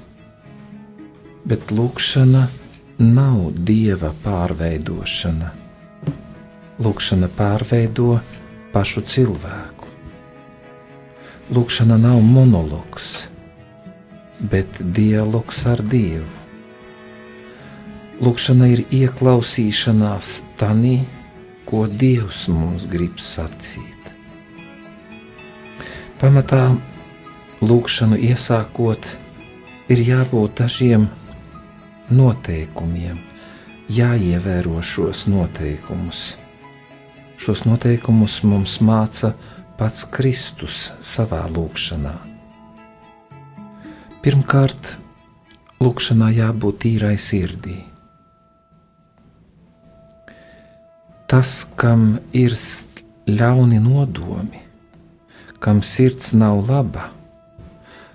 Bet 1.45 1.69
lūkšana 1.75 2.47
nav 3.03 3.51
dieva 3.69 4.13
pārveidošana. 4.23 5.51
Lūkšana 6.83 7.29
pārveido 7.37 8.19
pašu 8.73 9.03
cilvēku. 9.05 9.89
Lūkšana 11.53 11.99
nav 12.01 12.23
monologs, 12.25 13.27
bet 14.39 14.79
dialogs 14.95 15.65
ar 15.69 15.83
dievu. 15.83 16.42
Lūkšana 18.21 18.67
ir 18.69 18.83
ieklausīšanās 18.93 20.43
tanī, 20.59 20.99
ko 21.65 21.87
Dievs 21.89 22.45
mums 22.53 22.83
grib 22.85 23.17
sacīt. 23.17 24.11
Pamatā 26.21 26.75
lūkšanu 27.65 28.19
iesākot, 28.21 29.07
ir 29.89 30.01
jābūt 30.05 30.61
dažiem 30.61 31.07
noteikumiem, 32.13 33.17
jāievēro 33.89 34.77
šos 34.85 35.25
noteikumus. 35.31 36.37
Šos 37.41 37.63
noteikumus 37.65 38.43
mums 38.45 38.77
māca 38.77 39.31
pats 39.79 40.05
Kristus 40.05 40.91
savā 41.01 41.41
lūkšanā. 41.49 42.13
Pirmkārt, 44.21 44.93
lūkšanā 45.81 46.29
jābūt 46.37 46.79
tīrai 46.85 47.17
sirdī 47.17 47.81
tas, 51.33 51.63
kam 51.73 52.19
ir 52.29 52.53
ļauni 53.25 53.79
nodomi, 53.81 54.59
kam 55.57 55.79
sirds 55.81 56.29
nav 56.37 56.59
laba, 56.67 57.07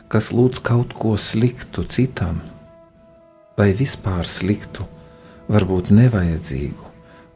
kas 0.06 0.28
lūdz 0.30 0.60
kaut 0.62 0.94
ko 0.94 1.16
sliktu 1.18 1.82
citam, 1.90 2.38
vai 3.58 3.72
vispār 3.74 4.30
sliktu, 4.30 4.86
varbūt 5.50 5.90
nevajadzīgu, 5.98 6.86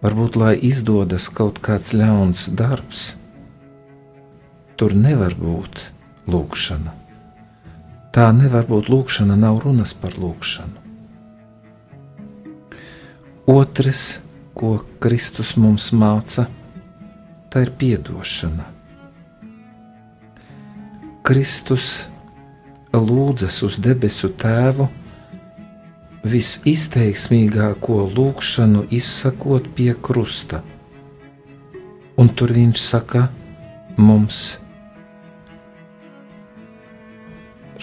varbūt 0.06 0.38
lai 0.38 0.54
izdodas 0.70 1.26
kaut 1.26 1.58
kāds 1.58 1.90
ļauns 1.98 2.46
darbs, 2.54 3.04
tur 4.78 4.94
nevar 4.94 5.34
būt 5.34 5.88
lūkšana. 6.30 6.94
Tā 8.14 8.30
nevar 8.38 8.70
būt 8.70 8.86
lūkšana, 8.92 9.34
nav 9.34 9.64
runas 9.66 9.98
par 9.98 10.14
lūkšanu. 10.14 10.78
Otrs, 13.50 14.20
ko 14.55 14.76
Kristus 15.03 15.57
mums 15.57 15.90
māca, 15.92 16.46
tā 17.50 17.64
ir 17.66 17.72
atdošana. 17.98 18.68
Kristus 21.22 22.09
lūdzas 22.92 23.62
uz 23.62 23.76
debesu 23.80 24.32
Tēvu 24.36 24.88
visizteiksmīgāko 26.22 28.00
lūgšanu 28.16 28.86
izsakot 28.90 29.68
pie 29.76 29.92
krusta. 29.94 30.62
Un 32.18 32.28
tur 32.28 32.53
viņš 32.55 32.82
saka 32.82 33.28
mums 33.96 34.42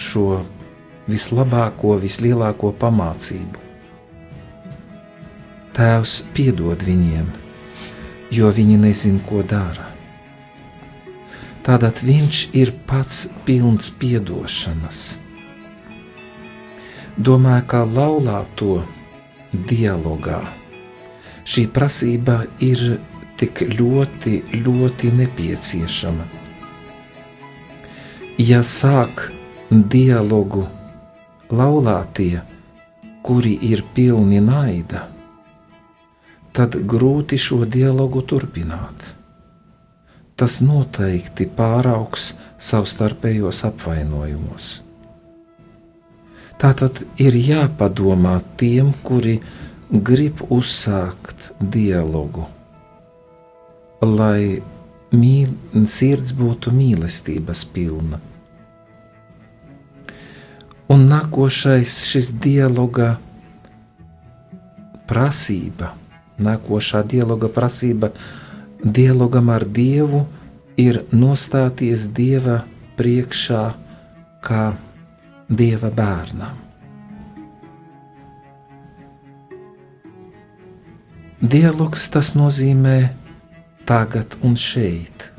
šo 0.00 0.44
vislabāko, 1.10 1.96
vislielāko 2.00 2.72
pamācību. 2.80 3.69
Tēvs 5.76 6.16
piedod 6.34 6.82
viņiem, 6.82 7.30
jo 8.34 8.50
viņi 8.50 8.76
nezina, 8.82 9.22
ko 9.28 9.42
dara. 9.46 9.88
Tātad 11.66 12.02
viņš 12.02 12.44
ir 12.56 12.72
pats 12.88 13.26
pilns 13.46 13.90
piedošanas 14.00 15.20
domāju, 17.20 17.66
ka 17.68 17.84
laulāto 17.84 18.80
dialogā 19.52 20.40
šī 21.44 21.66
prasība 21.74 22.44
ir 22.64 23.00
tik 23.40 23.62
ļoti, 23.76 24.42
ļoti 24.64 25.10
nepieciešama. 25.18 26.26
Ja 28.40 28.60
sāk 28.64 29.26
dialogu 29.70 30.66
laulātie, 31.50 32.40
kuri 33.24 33.56
ir 33.68 33.82
pilni 33.94 34.40
naida, 34.44 35.08
tad 36.56 36.76
grūti 36.92 37.38
šo 37.38 37.64
dialogu 37.64 38.22
turpināt. 38.26 39.08
Tas 40.36 40.60
noteikti 40.64 41.46
pāraugs 41.56 42.32
savstarpējos 42.60 43.64
apvainojumos. 43.68 44.70
Tātad 46.60 47.02
ir 47.20 47.36
jāpadomā 47.40 48.34
tiem, 48.60 48.92
kuri 49.04 49.38
grib 49.90 50.42
uzsākt 50.52 51.50
dialogu, 51.60 52.44
lai 54.04 54.60
mīl, 55.12 55.54
sirds 55.88 56.34
būtu 56.36 56.72
mīlestības 56.74 57.64
pilna. 57.72 58.20
Un 60.90 61.06
nākošais 61.06 61.96
šis 62.10 62.32
dialoga 62.42 63.14
prasība, 65.08 65.94
nākošā 66.40 67.02
dialoga 67.06 67.50
prasība 67.52 68.12
dialogam 68.84 69.50
ar 69.52 69.66
Dievu 69.68 70.24
ir 70.80 71.02
nostāties 71.12 72.08
Dieva 72.16 72.62
priekšā 72.96 73.62
kā 74.44 74.64
Dieva 75.48 75.90
bērnam. 75.90 76.56
Dialogs 81.40 82.02
tas 82.12 82.34
nozīmē 82.36 82.98
tagad 83.88 84.36
un 84.44 84.58
šeit. 84.60 85.30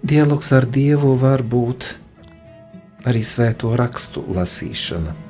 Dialogs 0.00 0.52
ar 0.56 0.64
Dievu 0.64 1.16
var 1.18 1.42
būt 1.42 1.90
arī 3.10 3.24
svēto 3.26 3.74
rakstu 3.76 4.22
lasīšana. 4.36 5.29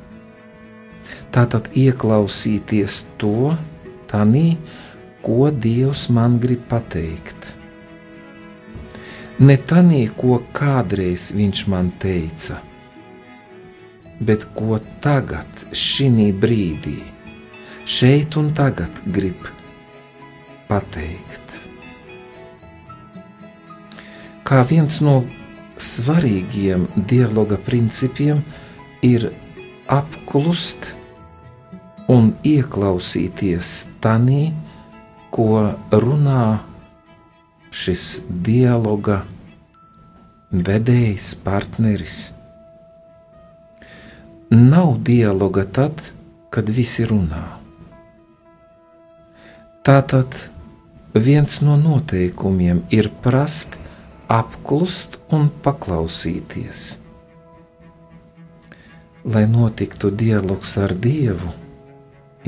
Tātad 1.30 1.70
ieklausīties 1.78 3.02
to, 3.22 3.54
tanī, 4.10 4.58
ko 5.22 5.50
Dievs 5.54 6.08
man 6.10 6.38
grib 6.42 6.66
pateikt 6.68 7.50
ne 9.40 9.56
tanī, 9.56 10.04
ko 10.16 10.38
kādreiz 10.52 11.30
viņš 11.32 11.62
man 11.72 11.88
teica, 12.02 12.58
bet 14.20 14.44
ko 14.56 14.78
tagad, 15.00 15.64
šī 15.72 16.28
brīdī, 16.36 16.98
šeit 17.88 18.36
un 18.36 18.52
tagad 18.56 19.00
grib 19.16 19.48
pateikt. 20.68 21.56
Kā 24.44 24.60
viens 24.68 25.00
no 25.00 25.22
svarīgiem 25.80 26.88
dialoga 27.08 27.56
principiem 27.56 28.42
ir 29.06 29.30
apklust 29.88 30.92
un 32.10 32.32
ieklausīties 32.46 33.70
tanī, 34.02 34.50
ko 35.30 35.76
runā 35.94 36.44
šis 37.70 38.04
dialoga 38.46 39.20
vedējs, 40.50 41.34
partneris. 41.44 42.18
Nav 44.50 44.96
dialoga 45.06 45.62
tad, 45.78 46.02
kad 46.50 46.70
visi 46.74 47.06
runā. 47.06 47.44
Tātad 49.86 50.34
viens 51.14 51.60
no 51.62 51.76
noteikumiem 51.78 52.82
ir 52.90 53.12
prast, 53.22 53.78
apklust 54.30 55.16
un 55.30 55.46
paklausīties. 55.62 56.82
Lai 59.30 59.46
notiktu 59.46 60.10
dialogs 60.10 60.74
ar 60.80 60.94
Dievu, 60.96 61.54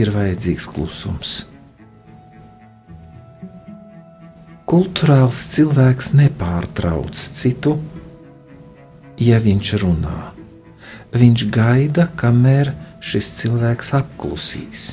ir 0.01 0.11
vajadzīgs 0.13 0.69
klusums. 0.73 1.33
Kultūrāls 4.69 5.41
cilvēks 5.53 6.13
nepārtrauc 6.17 7.19
citu, 7.19 7.75
ja 9.21 9.41
viņš 9.43 9.73
runā. 9.83 10.33
Viņš 11.13 11.45
gaida, 11.53 12.07
kamēr 12.17 12.73
šis 13.05 13.29
cilvēks 13.43 13.93
apklusīs, 13.99 14.87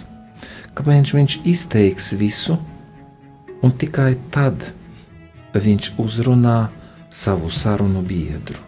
kamēr 0.76 1.14
viņš 1.16 1.38
izteiks 1.48 2.12
visu, 2.20 2.58
un 3.64 3.72
tikai 3.72 4.18
tad 4.34 4.66
viņš 5.56 5.94
uzrunā 6.02 6.58
savu 7.10 7.48
sarunu 7.50 8.04
biedru. 8.04 8.60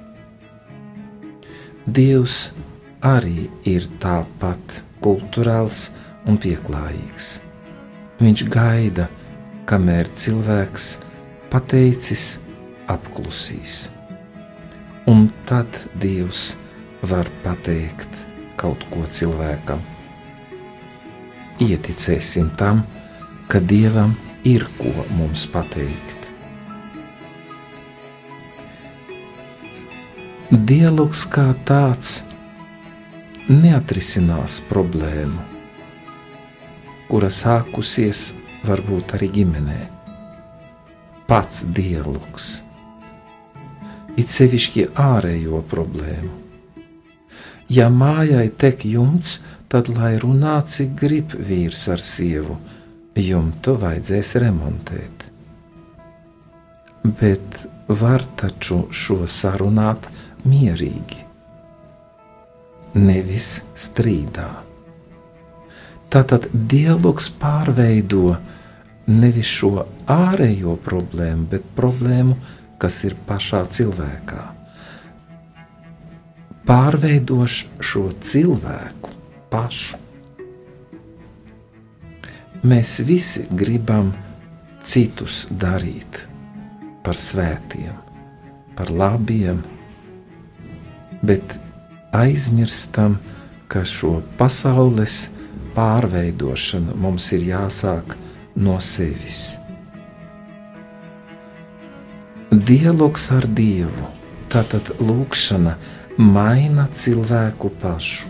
Dievs 1.85 2.51
arī 3.03 3.49
ir 3.67 3.87
tāpat 3.99 4.79
kultūrāls 5.01 5.89
un 6.27 6.37
pieklājīgs. 6.41 7.39
Viņš 8.21 8.43
gaida, 8.53 9.07
kamēr 9.69 10.09
cilvēks 10.13 10.91
pateicis, 11.51 12.25
apklusīs. 12.91 13.89
Un 15.09 15.29
tad 15.49 15.67
Dievs 16.01 16.55
var 17.01 17.29
pateikt 17.43 18.25
kaut 18.61 18.83
ko 18.91 19.03
cilvēkam. 19.09 19.81
Ieticēsim 21.61 22.51
tam, 22.57 22.85
ka 23.49 23.59
Dievam 23.59 24.13
ir 24.47 24.65
ko 24.77 24.93
mums 25.17 25.47
pateikt. 25.49 26.17
Dialogs 30.51 31.23
kā 31.31 31.45
tāds 31.65 32.21
neatrisinās 33.47 34.59
problēmu, 34.69 35.50
kura 37.11 37.27
sākusies 37.27 38.29
varbūt 38.63 39.17
arī 39.17 39.27
ģimenē. 39.35 39.79
Pats 41.27 41.65
dialogs, 41.75 42.61
it 44.19 44.31
sevišķi 44.31 44.85
ārējo 44.99 45.59
problēmu. 45.71 46.31
Ja 47.71 47.89
mājai 47.91 48.47
tek 48.63 48.85
jumts, 48.87 49.39
tad 49.71 49.91
lai 49.91 50.13
runā, 50.23 50.57
cik 50.67 50.95
grib 51.03 51.35
vīrs 51.35 51.85
ar 51.91 52.03
sievu, 52.03 52.57
jumtu 53.15 53.75
vajadzēs 53.83 54.33
remontēt. 54.43 55.27
Bet 57.03 57.61
var 58.01 58.23
taču 58.39 58.85
šo 58.91 59.23
sarunāt 59.27 60.07
mierīgi, 60.47 61.23
nevis 62.99 63.53
strīdā. 63.75 64.70
Tātad 66.11 66.49
dialogs 66.51 67.29
pārveido 67.39 68.35
nevis 69.07 69.47
šo 69.47 69.85
ārējo 70.11 70.75
problēmu, 70.83 71.45
bet 71.53 71.69
problēmu, 71.77 72.35
kas 72.81 72.97
ir 73.07 73.15
pašā 73.29 73.61
cilvēkā. 73.71 74.43
Pārveidoš 76.67 77.55
šo 77.79 78.03
cilvēku 78.19 79.15
pašu. 79.53 79.99
Mēs 82.67 82.99
visi 83.07 83.47
gribam 83.57 84.11
citus 84.83 85.45
darīt 85.49 86.25
par 87.01 87.17
svētiem, 87.17 87.95
par 88.77 88.91
labiem, 88.93 89.63
bet 91.25 91.55
aizmirstam, 92.13 93.17
ka 93.71 93.85
šo 93.87 94.19
pasaules 94.37 95.29
pārveidošana 95.75 96.95
mums 96.95 97.31
ir 97.35 97.47
jāsāk 97.51 98.15
no 98.55 98.77
sevis. 98.83 99.57
Dialogs 102.51 103.29
ar 103.31 103.47
Dievu, 103.47 104.09
tātad 104.51 104.91
lūkšana, 104.99 105.77
maina 106.19 106.89
cilvēku 106.91 107.71
pašu. 107.81 108.27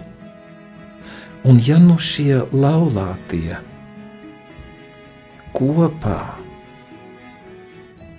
Un 1.50 1.58
ja 1.66 1.80
nu 1.82 1.96
šie 1.98 2.44
laulātie 2.54 3.58
kopā 5.58 6.20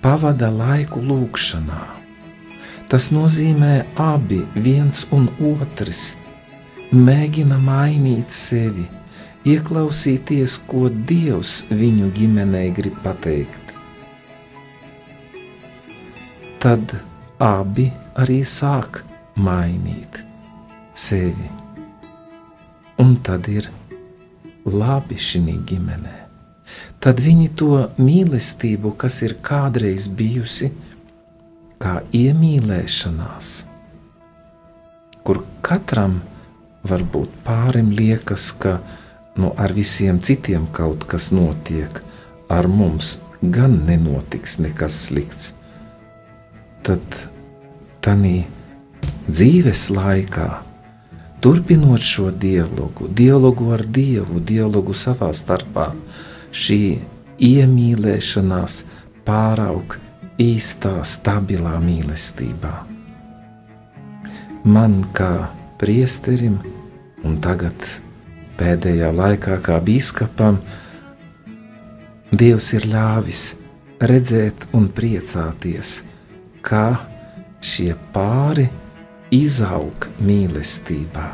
pavada 0.03 0.49
laiku 0.51 0.99
lūkšanā, 0.99 1.85
tas 2.91 3.07
nozīmē 3.15 3.85
abi 3.95 4.41
viens 4.59 5.05
un 5.15 5.29
otrs 5.53 6.17
mēģina 6.91 7.55
mainīt 7.63 8.27
sevi 8.29 8.83
ieklausīties, 9.47 10.57
ko 10.67 10.87
Dievs 10.89 11.63
viņu 11.71 12.09
ģimenei 12.15 12.71
grib 12.75 12.95
pateikt. 13.03 13.73
Tad 16.63 16.95
abi 17.43 17.89
arī 18.15 18.39
sāk 18.47 19.01
mainīt 19.35 20.21
sevi. 20.95 21.49
Un 23.03 23.17
tad 23.25 23.49
ir 23.51 23.67
labi 24.63 25.19
šī 25.19 25.57
ģimenē. 25.67 26.17
Tad 27.03 27.19
viņi 27.19 27.49
to 27.59 27.89
mīlestību, 27.99 28.93
kas 28.95 29.19
ir 29.27 29.35
kādreiz 29.43 30.07
bijusi, 30.07 30.71
kā 31.83 31.99
iemīlēšanās, 32.15 33.49
kur 35.27 35.43
katram 35.61 36.21
varbūt 36.87 37.41
pārim 37.43 37.91
liekas, 37.91 38.53
ka 38.55 38.77
viņa 38.79 39.02
nu, 39.35 39.53
ar 39.57 39.73
visiem 39.73 40.19
citiem 40.19 40.67
kaut 40.71 41.05
kas 41.09 41.31
notiek, 41.33 42.01
ar 42.49 42.67
mums 42.67 43.17
gan 43.41 43.83
nenotiks 43.87 44.59
nekas 44.63 44.97
slikts. 45.07 45.53
Tad 46.83 47.03
tādā 48.03 48.43
dzīves 49.27 49.87
laikā, 49.93 50.49
turpinot 51.43 52.03
šo 52.03 52.29
dialogu, 52.31 53.07
dialogu 53.07 53.71
ar 53.75 53.83
Dievu, 53.83 54.39
dialogu 54.43 54.95
savā 54.95 55.31
starpā, 55.35 55.91
šī 56.51 56.99
iemīlēšanās 57.43 58.83
pāraug 59.27 59.97
īstā, 60.41 60.99
stabilā 61.07 61.77
mīlestībā. 61.83 62.73
Man 64.63 65.01
kā 65.15 65.49
priesterim, 65.79 66.59
un 67.23 67.39
tagad 67.43 67.75
pēdējā 68.63 69.11
laikā, 69.11 69.59
kā 69.63 69.81
biskupam, 69.83 70.61
Dievs 72.33 72.71
ir 72.73 72.87
ļāvis 72.89 73.41
redzēt 74.01 74.63
un 74.73 74.87
priecāties, 74.89 75.99
kā 76.65 76.95
šie 77.61 77.91
pāri 78.15 78.65
izaug 79.35 80.07
mīlestībā. 80.17 81.27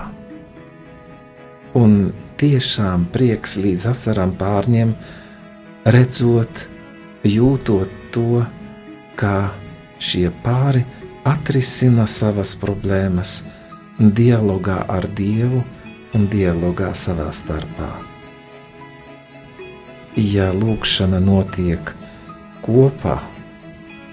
Un 1.79 1.95
tiešām 2.41 3.07
prieks 3.13 3.55
līdz 3.63 3.87
asarām 3.93 4.35
pārņem, 4.41 4.91
redzot, 5.87 6.65
jūtot 7.23 7.95
to, 8.11 8.43
kā 9.15 9.53
šie 10.03 10.27
pāri 10.43 10.83
atrisina 11.23 12.09
savas 12.09 12.57
problēmas 12.59 13.39
dialogā 13.99 14.81
ar 14.91 15.07
Dievu 15.15 15.63
un 16.17 16.25
dialogā 16.31 16.91
savā 16.97 17.29
starpā. 17.35 17.89
Ja 20.17 20.49
lūkšana 20.55 21.19
notiek 21.21 21.93
kopā, 22.65 23.19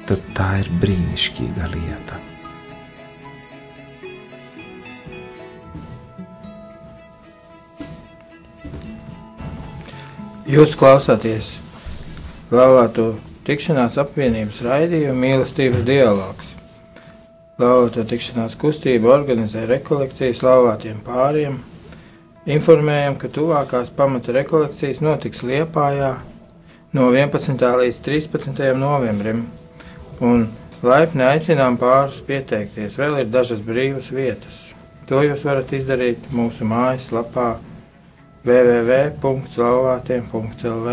tad 0.06 0.22
tā 0.36 0.50
ir 0.62 0.70
brīnišķīga 0.82 1.70
lieta. 1.72 2.20
Jūs 10.46 10.76
klausāties 10.78 11.56
Latvijas 12.54 13.16
tikšanās 13.46 13.96
apvienības 13.98 14.60
raidījuma 14.62 15.18
mīlestības 15.18 15.82
dialogs. 15.88 16.52
Latvijas 17.58 18.12
tikšanās 18.12 18.54
kustība 18.60 19.10
organizē 19.16 19.64
rekolekcijas 19.66 20.44
lauvātiem 20.46 21.00
pāriem 21.02 21.58
Informējam, 22.46 23.16
ka 23.18 23.26
tuvākās 23.26 23.88
pamata 23.90 24.30
rekolekcijas 24.36 25.00
notiks 25.02 25.40
Liepājā 25.42 26.22
no 26.94 27.10
11. 27.10 27.58
līdz 27.58 27.98
13. 28.06 28.78
novembrim. 28.78 29.50
Un 30.22 30.46
laipni 30.86 31.26
aicinām 31.26 31.74
pārus 31.80 32.20
pieteikties. 32.22 32.94
Vēl 33.02 33.18
ir 33.24 33.32
dažas 33.34 33.58
brīvas 33.66 34.14
vietas. 34.14 34.70
To 35.10 35.26
jūs 35.26 35.42
varat 35.42 35.74
izdarīt 35.74 36.30
mūsu 36.30 36.62
mājaslapā 36.70 37.58
www.lauvātiem.lv. 38.46 40.88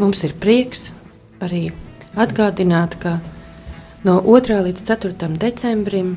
Mums 0.00 0.24
ir 0.24 0.32
prieks 0.40 0.96
arī 1.44 1.68
atgādināt, 2.16 2.96
ka 3.02 3.20
No 4.06 4.20
2. 4.22 4.54
līdz 4.62 4.82
4. 4.86 5.26
decembrim 5.42 6.12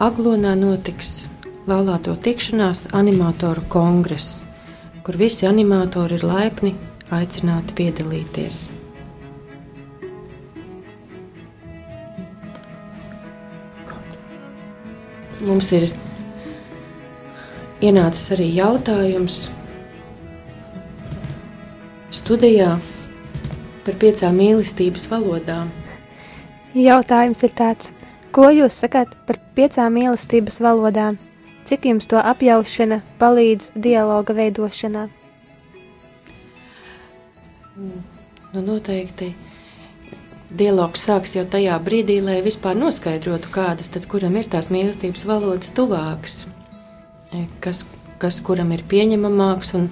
Aglonā 0.00 0.54
notiks 0.56 1.26
laulāto 1.68 2.14
tikšanās 2.16 2.86
animatoru 2.96 3.60
kongress, 3.68 4.38
kur 5.04 5.18
visi 5.20 5.44
animatori 5.44 6.16
ir 6.16 6.22
laipni 6.24 6.70
aicināti 7.12 7.74
piedalīties. 7.76 8.60
Mums 15.44 15.68
ir 15.76 15.90
ienācis 17.84 18.32
arī 18.38 18.46
jautājums 18.56 19.42
studijā 22.16 22.78
par 23.84 24.00
piecām 24.00 24.40
mīlestības 24.40 25.04
valodām. 25.12 25.68
Jautājums 26.78 27.40
ir 27.42 27.50
tāds, 27.58 27.90
ko 28.30 28.52
jūs 28.54 28.76
sakāt 28.84 29.16
par 29.26 29.40
piecām 29.56 29.96
mīlestības 29.96 30.60
valodām? 30.62 31.16
Cik 31.66 31.88
jums 31.88 32.06
to 32.06 32.20
apjaušana 32.22 33.00
palīdz 33.18 33.72
dialoga 33.74 34.36
veidošanā? 34.36 35.08
Nu, 37.78 38.62
noteikti 38.62 39.32
dialogs 40.54 41.02
sāks 41.08 41.34
jau 41.34 41.42
tajā 41.50 41.80
brīdī, 41.82 42.20
lai 42.22 42.38
vispār 42.46 42.78
noskaidrotu, 42.78 43.50
kādas 43.58 43.90
tad 43.90 44.06
kuram 44.12 44.38
ir 44.38 44.46
tās 44.52 44.70
mīlestības 44.70 45.26
valodas 45.26 45.74
tuvākas, 45.74 46.44
e, 47.34 47.42
kas, 47.64 47.82
kas 48.22 48.38
kuram 48.46 48.70
ir 48.76 48.86
pieņemamāks. 48.86 49.74
Un 49.80 49.90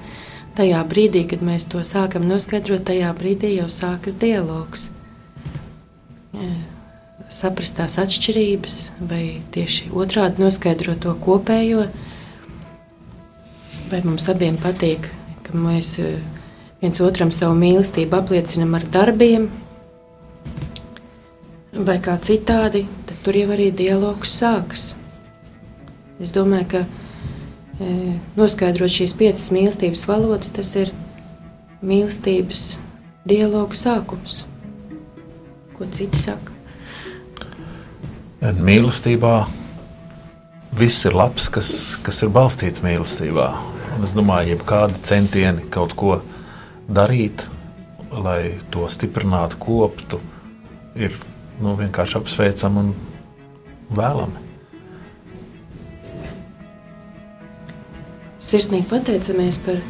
tajā 0.55 0.87
brīdī, 0.87 1.27
kad 1.35 1.43
mēs 1.43 1.67
to 1.75 1.83
sākam 1.83 2.31
noskaidrot, 2.31 2.87
tajā 2.87 3.11
brīdī 3.19 3.57
jau 3.57 3.67
sākas 3.73 4.23
dialogs 4.23 4.93
saprast 7.33 7.79
tās 7.81 7.99
atšķirības, 8.03 8.79
vai 9.11 9.41
tieši 9.55 9.91
otrādi 9.97 10.43
noskaidrot 10.43 11.03
to 11.05 11.15
kopējo. 11.23 11.87
Vai 13.91 14.01
mums 14.07 14.27
abiem 14.31 14.59
patīk, 14.59 15.07
ka 15.47 15.55
mēs 15.59 15.97
eh, 16.03 16.19
viens 16.83 17.01
otram 17.03 17.33
savu 17.35 17.59
mīlestību 17.59 18.19
apliecinam 18.19 18.75
ar 18.79 18.87
darbiem, 18.95 19.49
vai 21.77 21.99
kā 22.03 22.17
citādi, 22.23 22.87
tad 23.09 23.21
tur 23.25 23.37
jau 23.37 23.51
arī 23.55 23.69
dialogs 23.75 24.33
sākas. 24.41 24.95
Es 26.23 26.33
domāju, 26.33 26.69
ka 26.73 26.83
e, 27.85 28.17
noskaidrot 28.39 28.93
šīs 28.93 29.17
piecas 29.19 29.51
mīlestības 29.53 30.07
valodas, 30.09 30.53
tas 30.57 30.73
ir 30.81 30.93
mīlestības 31.85 32.67
dialoga 33.29 33.77
sākums. 33.77 34.45
Ko 35.77 35.89
citi 35.93 36.23
saka? 36.23 36.56
Mīlestībā 38.47 39.47
viss 40.79 41.07
ir 41.09 41.17
labs, 41.19 41.49
kas, 41.51 41.71
kas 42.07 42.21
ir 42.23 42.31
balstīts 42.31 42.83
mīlestībā. 42.85 43.47
Un 43.97 44.05
es 44.07 44.13
domāju, 44.15 44.59
ka 44.61 44.67
kādi 44.87 45.01
centieni 45.09 45.65
kaut 45.73 45.97
ko 45.99 46.21
darīt, 46.87 47.43
lai 48.13 48.61
to 48.71 48.87
stiprinātu, 48.93 49.59
koptu, 49.59 50.21
ir 50.95 51.17
nu, 51.59 51.75
vienkārši 51.81 52.21
apsveicami 52.21 52.85
un 52.85 52.93
vēlami. 53.99 54.45
Sirsnīgi 58.47 58.87
pateicamies 58.93 59.59
par 59.67 59.83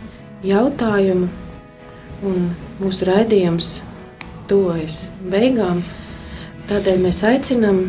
jautājumu, 0.46 1.28
un 2.24 2.50
mūsu 2.80 3.10
raidījums 3.10 3.82
tuvojas 4.48 5.10
beigām. 5.28 5.84
Tādēļ 6.70 7.04
mēs 7.04 7.20
aicinām 7.26 7.84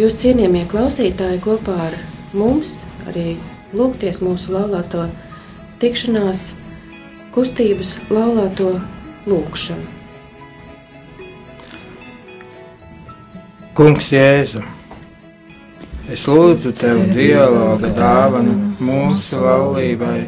jūs, 0.00 0.16
cienījamie 0.22 0.64
klausītāji, 0.70 1.42
kopā 1.44 1.76
ar 1.88 1.96
mums 2.34 2.82
arī 3.08 3.34
lūgties 3.74 4.22
mūsu 4.24 4.54
laulāto 4.54 5.08
tikšanās 5.82 6.54
kustības 7.34 7.96
laulāto 8.10 8.76
lūgšanu. 9.28 9.90
Kungs, 13.74 14.06
Jēzu, 14.14 14.60
es 16.06 16.28
lūdzu 16.30 16.70
tev 16.78 17.00
dialoga 17.10 17.90
dāvanu 17.96 18.54
mūsu 18.78 19.40
laulībai. 19.42 20.20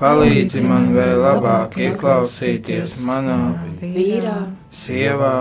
Palīdzi 0.00 0.64
man 0.64 0.90
vēl 0.92 1.18
labāk 1.20 1.78
ieklausīties 1.80 3.02
manā 3.04 3.38
Vīrā, 3.80 4.36
sievā, 4.72 5.34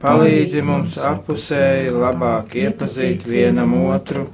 palīdzi 0.00 0.62
mums 0.66 0.96
apusēji 1.10 1.92
labāk 1.94 2.56
iepazīt 2.62 3.26
vienam 3.28 3.74
otru, 3.80 4.26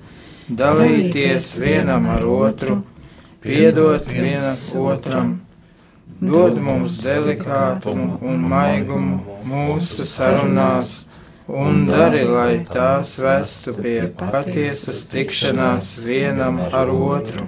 dalīties 0.61 1.49
vienam 1.64 2.07
ar 2.14 2.25
otru, 2.31 2.79
piedot 3.43 4.07
vienam 4.12 4.87
otram, 4.93 5.35
dod 6.21 6.62
mums 6.69 7.01
delikātumu 7.03 8.21
un 8.23 8.47
maigumu 8.55 9.39
mūsu 9.51 10.07
sarunās, 10.07 10.97
un 11.47 11.85
dari, 11.91 12.25
lai 12.25 12.64
tās 12.71 13.19
vestu 13.23 13.75
pie 13.77 14.01
patiesas 14.23 15.05
tikšanās 15.12 15.93
vienam 16.07 16.62
ar 16.71 16.91
otru. 16.91 17.47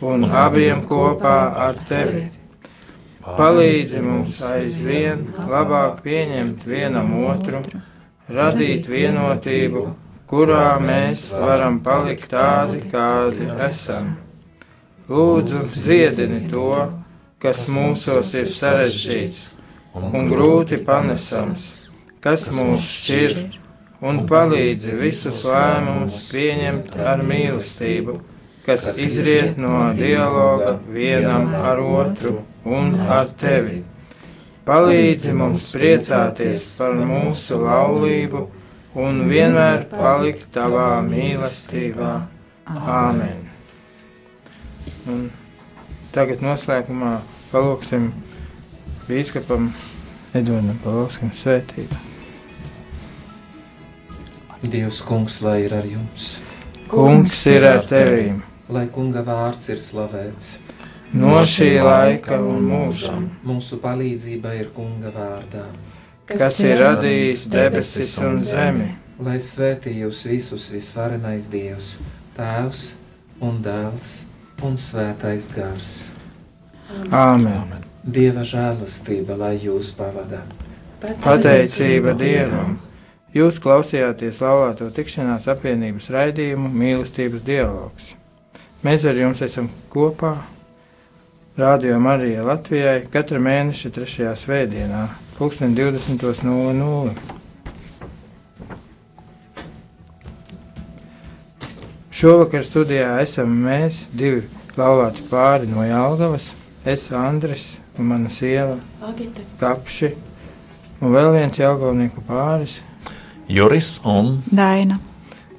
un 0.00 0.24
abiem 0.28 0.82
kopā 0.84 1.36
ar 1.66 1.78
tevi. 1.88 2.26
Palīdzi 3.26 4.00
mums 4.06 4.36
aizvien 4.46 5.24
labāk 5.50 5.96
pieņemt 6.04 6.60
vienam 6.62 7.08
otru, 7.26 7.58
radīt 8.30 8.86
vienotību, 8.86 9.82
kurā 10.30 10.76
mēs 10.78 11.24
varam 11.34 11.80
palikt 11.82 12.28
tādi, 12.30 12.84
kādi 12.92 13.48
esam. 13.66 14.12
Lūdzu, 15.10 15.64
dziedini 15.72 16.44
to, 16.52 16.70
kas 17.42 17.66
mūsos 17.74 18.30
ir 18.38 18.46
sarežģīts 18.46 19.42
un 20.06 20.30
grūti 20.30 20.78
panesams, 20.86 21.66
kas 22.22 22.52
mūs 22.54 22.86
šķir, 22.94 23.36
un 24.06 24.22
palīdzi 24.30 24.94
visus 25.02 25.42
lēmumus 25.50 26.30
pieņemt 26.30 26.94
ar 27.02 27.26
mīlestību 27.26 28.20
kas 28.66 28.98
izriet 28.98 29.58
no 29.62 29.92
dialoga 29.94 30.78
vienam 30.90 31.52
ar 31.54 31.78
otru 31.78 32.40
un 32.64 32.96
ar 33.00 33.28
tevi. 33.40 33.82
Palīdzi 34.66 35.32
mums 35.38 35.68
priecāties 35.70 36.64
par 36.80 36.96
mūsu 36.98 37.60
laulību 37.62 38.40
un 38.98 39.20
vienmēr 39.30 39.84
palikt 39.92 40.48
tavā 40.56 40.96
mīlestībā. 41.06 42.14
Āmen! 42.66 43.44
Un 45.06 45.28
tagad 46.10 46.42
noslēgumā 46.42 47.20
palūksim 47.52 48.08
bīskapam 49.06 49.70
Edvardam 50.34 50.82
Palovskim 50.82 51.30
svētību. 51.30 52.02
Dievs, 54.66 54.98
kungs, 55.06 55.38
lai 55.46 55.60
ir 55.68 55.78
ar 55.78 55.86
jums! 55.86 56.40
Kungs 56.90 57.38
ir 57.46 57.70
ar 57.70 57.86
tevīm! 57.86 58.42
Lai 58.68 58.86
kunga 58.92 59.22
vārds 59.26 59.68
ir 59.72 59.78
slavēts. 59.80 60.56
No 61.14 61.38
šī 61.46 61.76
laika 61.86 62.40
un 62.42 62.64
mūžam 62.66 63.28
Mūsu 63.46 63.78
palīdzība 63.82 64.56
ir 64.58 64.72
kunga 64.74 65.12
vārdā. 65.14 65.66
kas 66.26 66.58
ir 66.60 66.80
radījis 66.82 67.46
debesis 67.48 68.16
un 68.18 68.38
zemi. 68.42 68.88
Lai 69.22 69.36
svētī 69.38 69.94
jūs 70.02 70.24
visus 70.26 70.66
visvarenais 70.74 71.46
Dievs, 71.48 71.96
Tēvs 72.36 72.96
un 73.40 73.62
Dēls 73.62 74.24
un 74.62 74.74
Svētais 74.76 75.46
Gars. 75.54 76.12
Āmen! 77.10 77.84
Dieva 78.04 78.42
žēlastība, 78.46 79.36
lai 79.38 79.56
jūs 79.62 79.92
pavada. 79.96 80.42
Pateicība 81.22 82.12
Dievam! 82.18 82.76
Jūs 83.34 83.58
klausījāties 83.60 84.38
laulāto 84.40 84.90
tikšanās 84.96 85.48
apvienības 85.52 86.10
raidījumu 86.14 86.70
mīlestības 86.72 87.42
dialogs. 87.44 88.14
Mēs 88.86 89.02
ar 89.02 89.16
jums 89.18 89.40
esam 89.42 89.66
kopā. 89.90 90.36
Radio 91.58 91.96
Marija 91.98 92.44
Latvijai 92.46 93.00
katra 93.10 93.40
mēneša 93.42 93.90
3. 93.96 94.28
svētdienā, 94.38 95.00
20.00. 95.40 97.10
Šovakar 102.14 102.62
studijā 102.62 103.10
esam 103.24 103.58
mēs, 103.66 104.04
divi 104.14 104.46
laulāti 104.78 105.26
pāri 105.32 105.66
no 105.66 105.82
Jālgavas. 105.82 106.52
Es, 106.86 107.10
Andris 107.10 107.72
un 107.98 108.12
mana 108.12 108.30
sieva 108.30 108.78
Agita, 109.02 109.42
Kapši, 109.58 110.14
un 111.00 111.16
vēl 111.16 111.32
viens 111.40 111.58
Jālgavnieku 111.58 112.22
pāris. 112.28 112.78
Juris 113.50 113.96
un 114.06 114.36
Daina. 114.46 115.00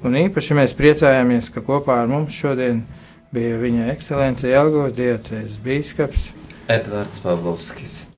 Un 0.00 0.16
īpaši 0.16 0.56
mēs 0.56 0.72
priecājāmies, 0.78 1.52
ka 1.52 1.60
kopā 1.66 2.00
ar 2.00 2.08
mums 2.08 2.32
šodien 2.32 2.86
bija 3.34 3.58
viņa 3.60 3.88
ekscelence 3.92 4.48
Jālgavas 4.48 4.94
diecēs 4.96 5.58
bīskaps 5.64 6.30
Edvards 6.72 7.20
Pavlovskis. 7.24 7.98